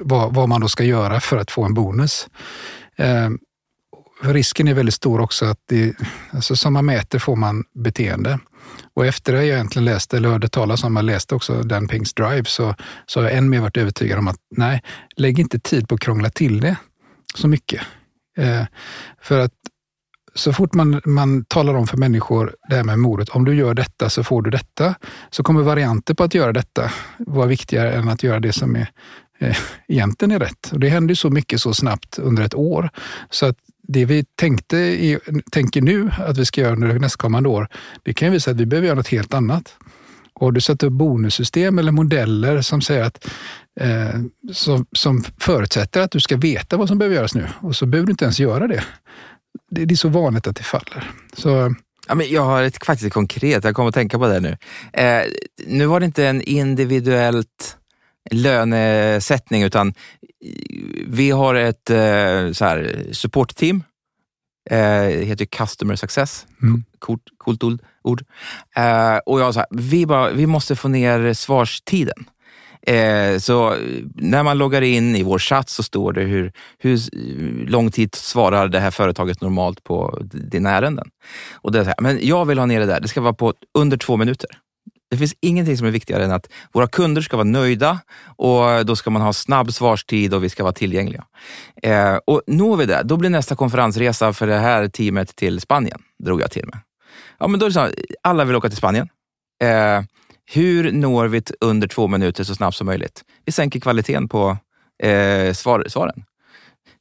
[0.00, 2.28] vad, vad, man då ska göra för att få en bonus.
[2.96, 3.30] Eh,
[4.20, 5.96] risken är väldigt stor också att det,
[6.30, 8.38] alltså som man mäter får man beteende.
[8.94, 12.14] Och efter det jag egentligen läste, eller hörde talas om, jag läste också Dan Pinks
[12.14, 12.74] Drive, så,
[13.06, 14.82] så har jag än mer varit övertygad om att nej,
[15.16, 16.76] lägg inte tid på att krångla till det
[17.34, 17.82] så mycket.
[18.38, 18.64] Eh,
[19.22, 19.52] för att
[20.34, 23.74] så fort man, man talar om för människor det här med mordet, om du gör
[23.74, 24.94] detta så får du detta,
[25.30, 28.90] så kommer varianter på att göra detta vara viktigare än att göra det som är,
[29.38, 29.56] eh,
[29.88, 30.72] egentligen är rätt.
[30.72, 32.90] Och det händer så mycket så snabbt under ett år.
[33.30, 33.56] Så att
[33.88, 35.18] det vi tänkte i,
[35.52, 37.68] tänker nu att vi ska göra under nästkommande år,
[38.02, 39.74] det kan ju visa att vi behöver göra något helt annat.
[40.34, 43.28] Och du satt upp bonussystem eller modeller som säger att
[43.80, 44.20] eh,
[44.52, 48.06] som, som förutsätter att du ska veta vad som behöver göras nu och så behöver
[48.06, 48.84] du inte ens göra det.
[49.70, 51.10] Det, det är så vanligt att det faller.
[51.32, 51.74] Så,
[52.08, 54.56] Ja, men jag har ett faktiskt konkret, jag kommer att tänka på det nu.
[54.92, 55.22] Eh,
[55.66, 57.76] nu var det inte en individuellt
[58.30, 59.94] lönesättning utan
[61.06, 63.82] vi har ett eh, så här, supportteam.
[64.70, 66.46] Eh, det heter Customer Success.
[66.62, 66.84] Mm.
[66.98, 67.62] Coolt, coolt
[68.02, 68.22] ord.
[68.76, 72.24] Eh, och jag sa, vi, bara, vi måste få ner svarstiden.
[72.82, 73.76] Eh, så
[74.14, 76.98] när man loggar in i vår chatt så står det hur, hur
[77.66, 81.10] lång tid svarar det här företaget normalt på dina ärenden.
[81.54, 83.54] Och det är här, men jag vill ha ner det där, det ska vara på
[83.78, 84.50] under två minuter.
[85.10, 88.00] Det finns ingenting som är viktigare än att våra kunder ska vara nöjda
[88.36, 91.24] och då ska man ha snabb svarstid och vi ska vara tillgängliga.
[91.82, 96.02] Eh, och når vi det, då blir nästa konferensresa för det här teamet till Spanien,
[96.24, 96.78] drog jag till med.
[97.38, 97.90] Ja, men då är det så,
[98.22, 99.08] alla vill åka till Spanien.
[99.62, 100.02] Eh,
[100.52, 103.24] hur når vi under två minuter så snabbt som möjligt?
[103.44, 104.56] Vi sänker kvaliteten på
[105.02, 106.24] eh, svar, svaren.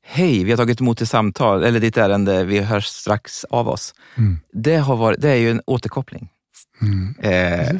[0.10, 3.94] Hej, vi har tagit emot ett samtal, eller ditt ärende, vi hörs strax av oss.
[4.18, 4.40] Mm.
[4.54, 6.30] Det, har varit, det är ju en återkoppling.
[6.82, 7.16] Mm.
[7.20, 7.78] Eh,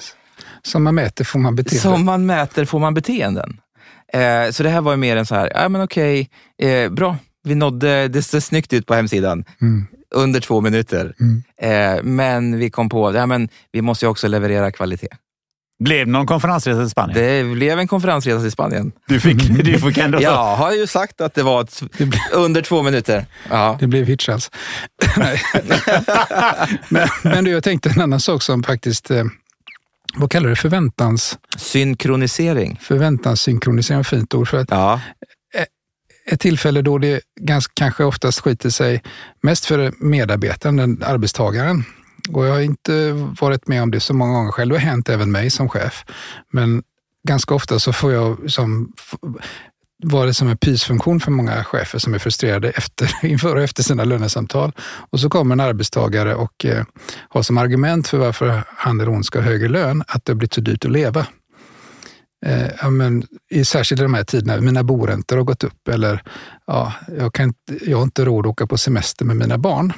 [0.64, 1.82] Som man mäter får man beteende.
[1.82, 3.60] som man mäter får man beteenden.
[4.14, 6.30] Eh, så det här var ju mer en så här, ja men okej,
[6.62, 9.46] eh, bra, vi nådde, det ser snyggt ut på hemsidan.
[9.62, 9.88] Mm.
[10.16, 11.14] Under två minuter.
[11.20, 11.44] Mm.
[11.62, 15.08] Eh, men vi kom på, ja men vi måste ju också leverera kvalitet.
[15.80, 17.18] Blev någon konferensresa till Spanien?
[17.20, 18.92] Det blev en konferensresa till Spanien.
[19.08, 20.22] Du fick, du fick ändå...
[20.22, 21.84] Jag har ju sagt att det var ett,
[22.34, 23.26] under två minuter.
[23.50, 23.78] Ja.
[23.80, 24.52] Det blev Hitchhals.
[26.90, 29.24] Men, men du, jag tänkte en annan sak som faktiskt, eh,
[30.16, 32.80] vad kallar du det, förväntans, Synkronisering.
[32.82, 34.48] förväntanssynkronisering, ett fint ord.
[34.48, 35.02] För att Ja.
[36.32, 39.04] ett tillfälle då det ganska, kanske oftast skiter sig
[39.44, 41.84] mest för medarbetaren, den, arbetstagaren.
[42.30, 43.12] Och jag har inte
[43.42, 44.70] varit med om det så många gånger själv.
[44.70, 46.06] Det har hänt även mig som chef.
[46.52, 46.84] Men
[47.28, 48.94] ganska ofta så får jag som
[50.04, 53.84] var det som en pysfunktion för många chefer som är frustrerade efter, inför och efter
[53.84, 54.72] sina lönesamtal.
[55.10, 56.86] Och så kommer en arbetstagare och eh,
[57.30, 60.36] har som argument för varför han eller hon ska ha högre lön att det har
[60.36, 61.28] blivit så dyrt att leva.
[62.46, 66.24] Eh, ja, men, i, särskilt i de här tiderna, mina boräntor har gått upp eller
[66.68, 69.94] ja, jag, kan inte, jag har inte råd att åka på semester med mina barn.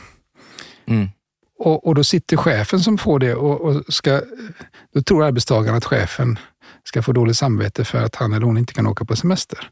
[0.87, 1.09] Mm.
[1.59, 4.21] Och, och då sitter chefen som får det och, och ska,
[4.93, 6.39] då tror arbetstagaren att chefen
[6.83, 9.69] ska få dåligt samvete för att han eller hon inte kan åka på semester.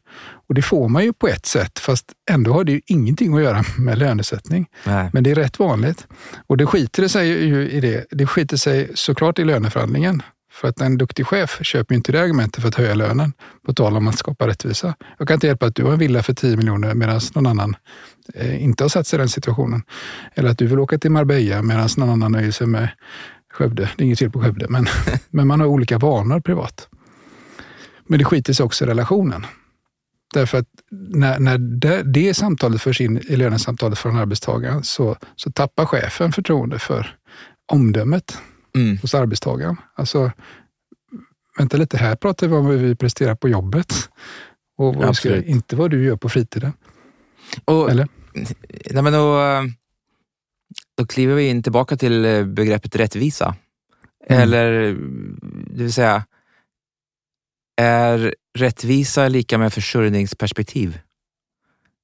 [0.48, 3.42] Och det får man ju på ett sätt, fast ändå har det ju ingenting att
[3.42, 4.66] göra med lönesättning.
[4.84, 5.10] Nej.
[5.12, 6.06] Men det är rätt vanligt.
[6.46, 8.06] Och det skiter sig ju i det.
[8.10, 10.22] Det skiter sig såklart i löneförhandlingen.
[10.60, 13.32] För att en duktig chef köper ju inte det argumentet för att höja lönen,
[13.66, 14.94] på tal om att skapa rättvisa.
[15.18, 17.76] Jag kan inte hjälpa att du har en villa för 10 miljoner medan någon annan
[18.34, 19.82] eh, inte har satt sig i den situationen.
[20.34, 22.88] Eller att du vill åka till Marbella medan någon annan nöjer sig med
[23.52, 23.90] Skövde.
[23.96, 24.86] Det är inget fel på Skövde, men,
[25.30, 26.88] men man har olika vanor privat.
[28.06, 29.46] Men det skiter sig också i relationen.
[30.34, 35.52] Därför att när, när det, det samtalet förs in i lönesamtalet från arbetstagaren så, så
[35.52, 37.16] tappar chefen förtroende för
[37.72, 38.38] omdömet
[38.78, 38.98] Mm.
[38.98, 39.76] hos arbetstagaren.
[39.94, 40.32] Alltså,
[41.58, 43.94] vänta lite, här pratar vi om vad vi presterar på jobbet.
[44.76, 46.72] Och vad ska, inte vad du gör på fritiden.
[47.64, 48.08] Och, Eller?
[48.90, 49.40] nej, men då,
[50.96, 53.56] då kliver vi in tillbaka till eh, begreppet rättvisa.
[54.26, 54.42] Mm.
[54.42, 54.72] Eller,
[55.70, 56.24] det vill säga,
[57.76, 60.98] är rättvisa lika med försörjningsperspektiv?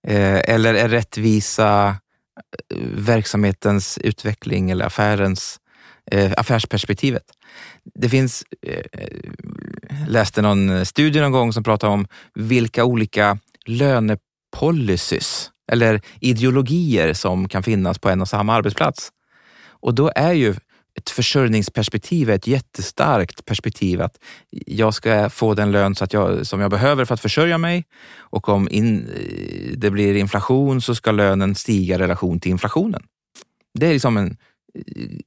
[0.06, 1.88] Eh, eller är rättvisa
[2.74, 5.60] eh, verksamhetens utveckling eller affärens
[6.10, 7.22] eh, affärsperspektivet?
[7.94, 8.84] Det finns, eh,
[10.08, 17.62] läste någon studie någon gång som pratade om vilka olika lönepolicys eller ideologier som kan
[17.62, 19.10] finnas på en och samma arbetsplats.
[19.66, 20.54] Och då är ju
[20.98, 24.18] ett försörjningsperspektiv ett jättestarkt perspektiv att
[24.50, 27.84] jag ska få den lön så att jag, som jag behöver för att försörja mig
[28.16, 33.02] och om in, eh, det blir inflation så ska lönen stiga i relation till inflationen.
[33.78, 34.36] Det är liksom en,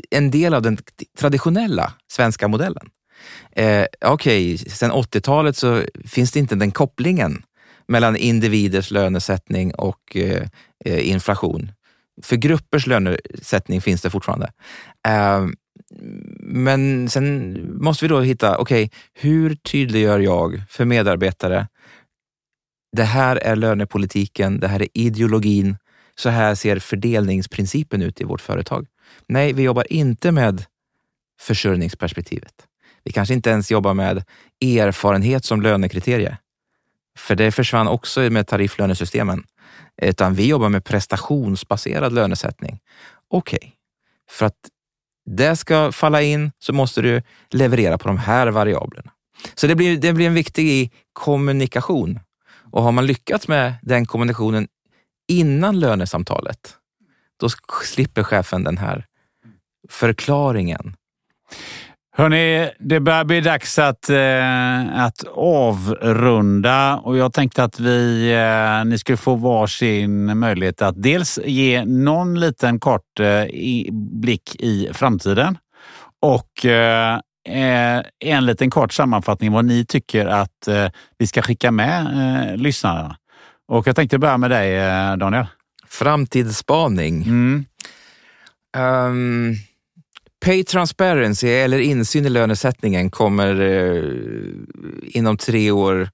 [0.09, 0.77] en del av den
[1.17, 2.89] traditionella svenska modellen.
[3.51, 7.43] Eh, Okej, okay, sen 80-talet så finns det inte den kopplingen
[7.87, 10.47] mellan individers lönesättning och eh,
[10.85, 11.71] eh, inflation.
[12.23, 14.51] För gruppers lönesättning finns det fortfarande.
[15.07, 15.47] Eh,
[16.39, 21.67] men sen måste vi då hitta, okej, okay, hur tydliggör jag för medarbetare,
[22.97, 25.77] det här är lönepolitiken, det här är ideologin,
[26.15, 28.87] så här ser fördelningsprincipen ut i vårt företag.
[29.27, 30.65] Nej, vi jobbar inte med
[31.39, 32.53] försörjningsperspektivet.
[33.03, 34.23] Vi kanske inte ens jobbar med
[34.61, 36.37] erfarenhet som lönekriterie,
[37.17, 39.43] För det försvann också med tarifflönesystemen.
[40.01, 42.79] Utan vi jobbar med prestationsbaserad lönesättning.
[43.27, 43.71] Okej, okay.
[44.29, 44.69] för att
[45.25, 49.11] det ska falla in så måste du leverera på de här variablerna.
[49.55, 52.19] Så det blir, det blir en viktig kommunikation.
[52.71, 54.67] Och har man lyckats med den kommunikationen
[55.27, 56.76] innan lönesamtalet,
[57.39, 57.49] då
[57.83, 59.05] slipper chefen den här
[59.89, 60.95] förklaringen.
[62.19, 68.85] Hörni, det börjar bli dags att, eh, att avrunda och jag tänkte att vi, eh,
[68.85, 74.89] ni skulle få varsin möjlighet att dels ge någon liten kort eh, i, blick i
[74.93, 75.57] framtiden
[76.21, 77.19] och eh,
[77.49, 82.57] eh en liten kort sammanfattning vad ni tycker att eh, vi ska skicka med eh,
[82.57, 83.17] lyssnarna.
[83.67, 85.45] Och jag tänkte börja med dig eh, Daniel.
[85.97, 87.23] Framtidsspaning.
[87.23, 87.65] Mm.
[88.77, 89.55] Um
[90.45, 94.03] Pay transparency eller insyn i lönesättningen kommer eh,
[95.01, 96.09] inom tre år eh,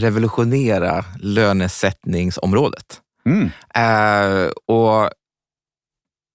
[0.00, 3.00] revolutionera lönesättningsområdet.
[3.26, 3.50] Mm.
[3.74, 5.10] Eh, och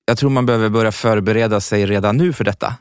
[0.06, 2.76] jag tror man behöver börja förbereda sig redan nu för detta.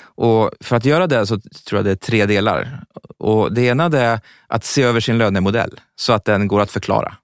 [0.00, 2.84] Och för att göra det så tror jag det är tre delar.
[3.18, 7.16] Och det ena är att se över sin lönemodell så att den går att förklara.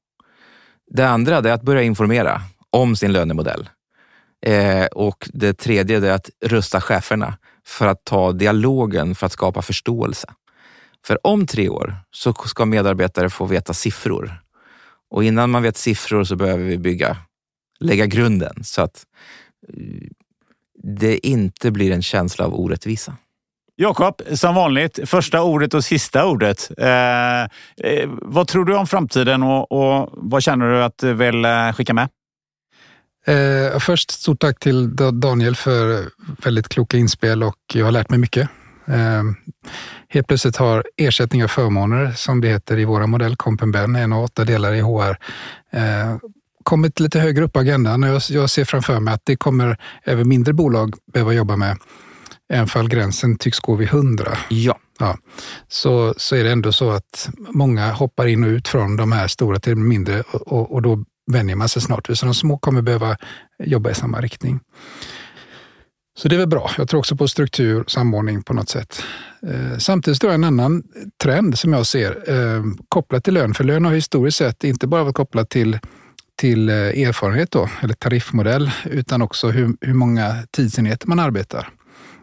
[0.95, 3.69] Det andra är att börja informera om sin lönemodell.
[4.47, 9.63] Eh, och det tredje är att rusta cheferna för att ta dialogen för att skapa
[9.63, 10.29] förståelse.
[11.07, 14.43] För om tre år så ska medarbetare få veta siffror.
[15.11, 17.17] Och innan man vet siffror så behöver vi bygga,
[17.81, 19.07] lägga grunden så att
[19.69, 20.09] eh,
[20.83, 23.17] det inte blir en känsla av orättvisa.
[23.83, 26.71] Jakob, som vanligt, första ordet och sista ordet.
[26.79, 31.45] Eh, eh, vad tror du om framtiden och, och vad känner du att du vill
[31.45, 32.09] eh, skicka med?
[33.27, 36.05] Eh, först stort tack till Daniel för
[36.45, 38.49] väldigt kloka inspel och jag har lärt mig mycket.
[38.87, 39.23] Eh,
[40.09, 44.25] helt plötsligt har ersättning och förmåner, som det heter i våra modell, Compenben, en av
[44.25, 45.17] åtta delar i HR,
[45.73, 46.17] eh,
[46.63, 48.03] kommit lite högre upp på agendan.
[48.03, 51.77] Jag, jag ser framför mig att det kommer även mindre bolag behöva jobba med,
[52.53, 54.39] även fall gränsen tycks gå vid hundra.
[54.49, 54.79] Ja.
[54.99, 55.19] Ja,
[55.69, 59.29] så, så är det ändå så att många hoppar in och ut från de här
[59.29, 62.19] stora till mindre och, och då vänjer man sig snart vid.
[62.19, 63.17] Så de små kommer behöva
[63.65, 64.61] jobba i samma riktning.
[66.19, 66.71] Så det är väl bra.
[66.79, 69.03] Jag tror också på struktur och samordning på något sätt.
[69.47, 70.83] Eh, samtidigt står en annan
[71.23, 73.55] trend som jag ser eh, kopplat till lön.
[73.55, 75.79] För lön har historiskt sett inte bara varit kopplat till,
[76.37, 81.69] till eh, erfarenhet då, eller tariffmodell, utan också hur, hur många tidsenheter man arbetar.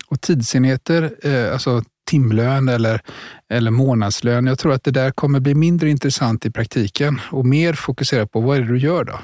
[0.10, 3.02] Och tidsenheter, eh, alltså timlön eller,
[3.50, 4.46] eller månadslön.
[4.46, 8.42] Jag tror att det där kommer bli mindre intressant i praktiken och mer fokuserat på
[8.42, 9.20] vad är det du gör då?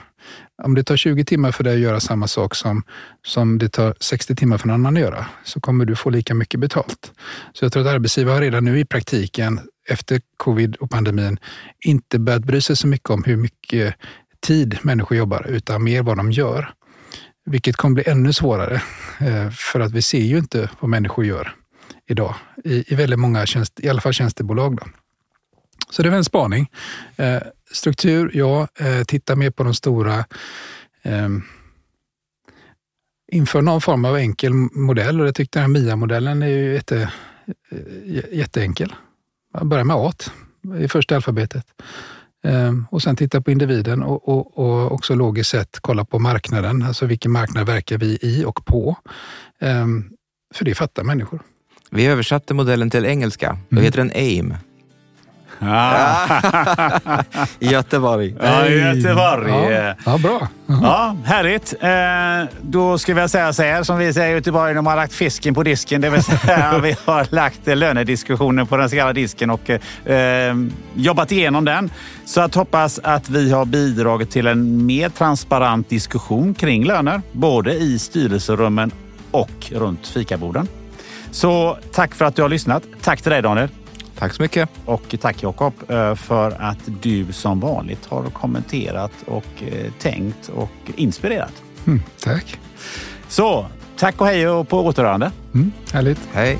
[0.64, 2.84] Om det tar 20 timmar för dig att göra samma sak som,
[3.26, 6.34] som det tar 60 timmar för någon annan att göra, så kommer du få lika
[6.34, 7.12] mycket betalt.
[7.54, 9.60] Så jag tror att arbetsgivare redan nu i praktiken,
[9.90, 11.38] efter covid och pandemin,
[11.86, 13.96] inte börjat bry sig så mycket om hur mycket
[14.48, 16.74] tid människor jobbar, utan mer vad de gör.
[17.46, 18.82] Vilket kommer bli ännu svårare,
[19.20, 21.56] eh, för att vi ser ju inte vad människor gör
[22.08, 24.76] idag i, i väldigt många tjänst, i alla fall tjänstebolag.
[24.78, 24.86] Då.
[25.90, 26.72] Så det är en spaning.
[27.16, 27.42] Eh,
[27.72, 28.68] struktur, ja.
[28.80, 30.26] Eh, titta mer på de stora.
[31.04, 31.44] Ehm,
[33.32, 37.12] inför någon form av enkel modell och jag tyckte den här MIA-modellen är ju jätte,
[38.32, 38.96] jätteenkel.
[39.54, 40.14] Man börjar med A
[40.80, 41.66] i första alfabetet.
[42.46, 46.84] Ehm, och sen titta på individen och, och, och, också logiskt sett kolla på marknaden.
[46.84, 48.96] Alltså vilken marknad verkar vi i och på?
[49.60, 50.10] Ehm,
[50.54, 51.40] för det fattar människor.
[51.92, 53.58] Vi översatte modellen till engelska.
[53.70, 53.86] Då mm.
[53.86, 54.54] heter den AIM.
[55.60, 57.24] Ah.
[57.60, 58.36] Göteborg.
[58.42, 59.52] Ja, Göteborg.
[59.52, 60.32] Ja, ja bra.
[60.32, 60.84] Uh -huh.
[60.84, 61.74] Ja, härligt.
[61.80, 65.14] Eh, då ska vi säga så här som vi säger i Göteborg, de har lagt
[65.14, 66.02] fisken på disken.
[66.02, 69.70] Det vill säga vi har lagt lönediskussionen på den så kallade disken och
[70.10, 70.56] eh,
[70.96, 71.92] jobbat igenom den.
[72.26, 77.74] Så att hoppas att vi har bidragit till en mer transparent diskussion kring löner, både
[77.74, 78.92] i styrelserummen
[79.32, 80.68] och runt fikaborden.
[81.32, 82.84] Så tack för att du har lyssnat.
[83.02, 83.70] Tack till dig Daniel.
[84.20, 84.70] Tack så mycket.
[84.86, 90.72] Och tack Jakob eh, för att du som vanligt har kommenterat och eh, tänkt och
[90.96, 91.64] inspirerat.
[91.88, 92.60] Mm, tack.
[93.28, 93.66] Så
[93.98, 95.32] tack och hej och på återhörande.
[95.54, 96.20] Mm, härligt.
[96.34, 96.58] Hej.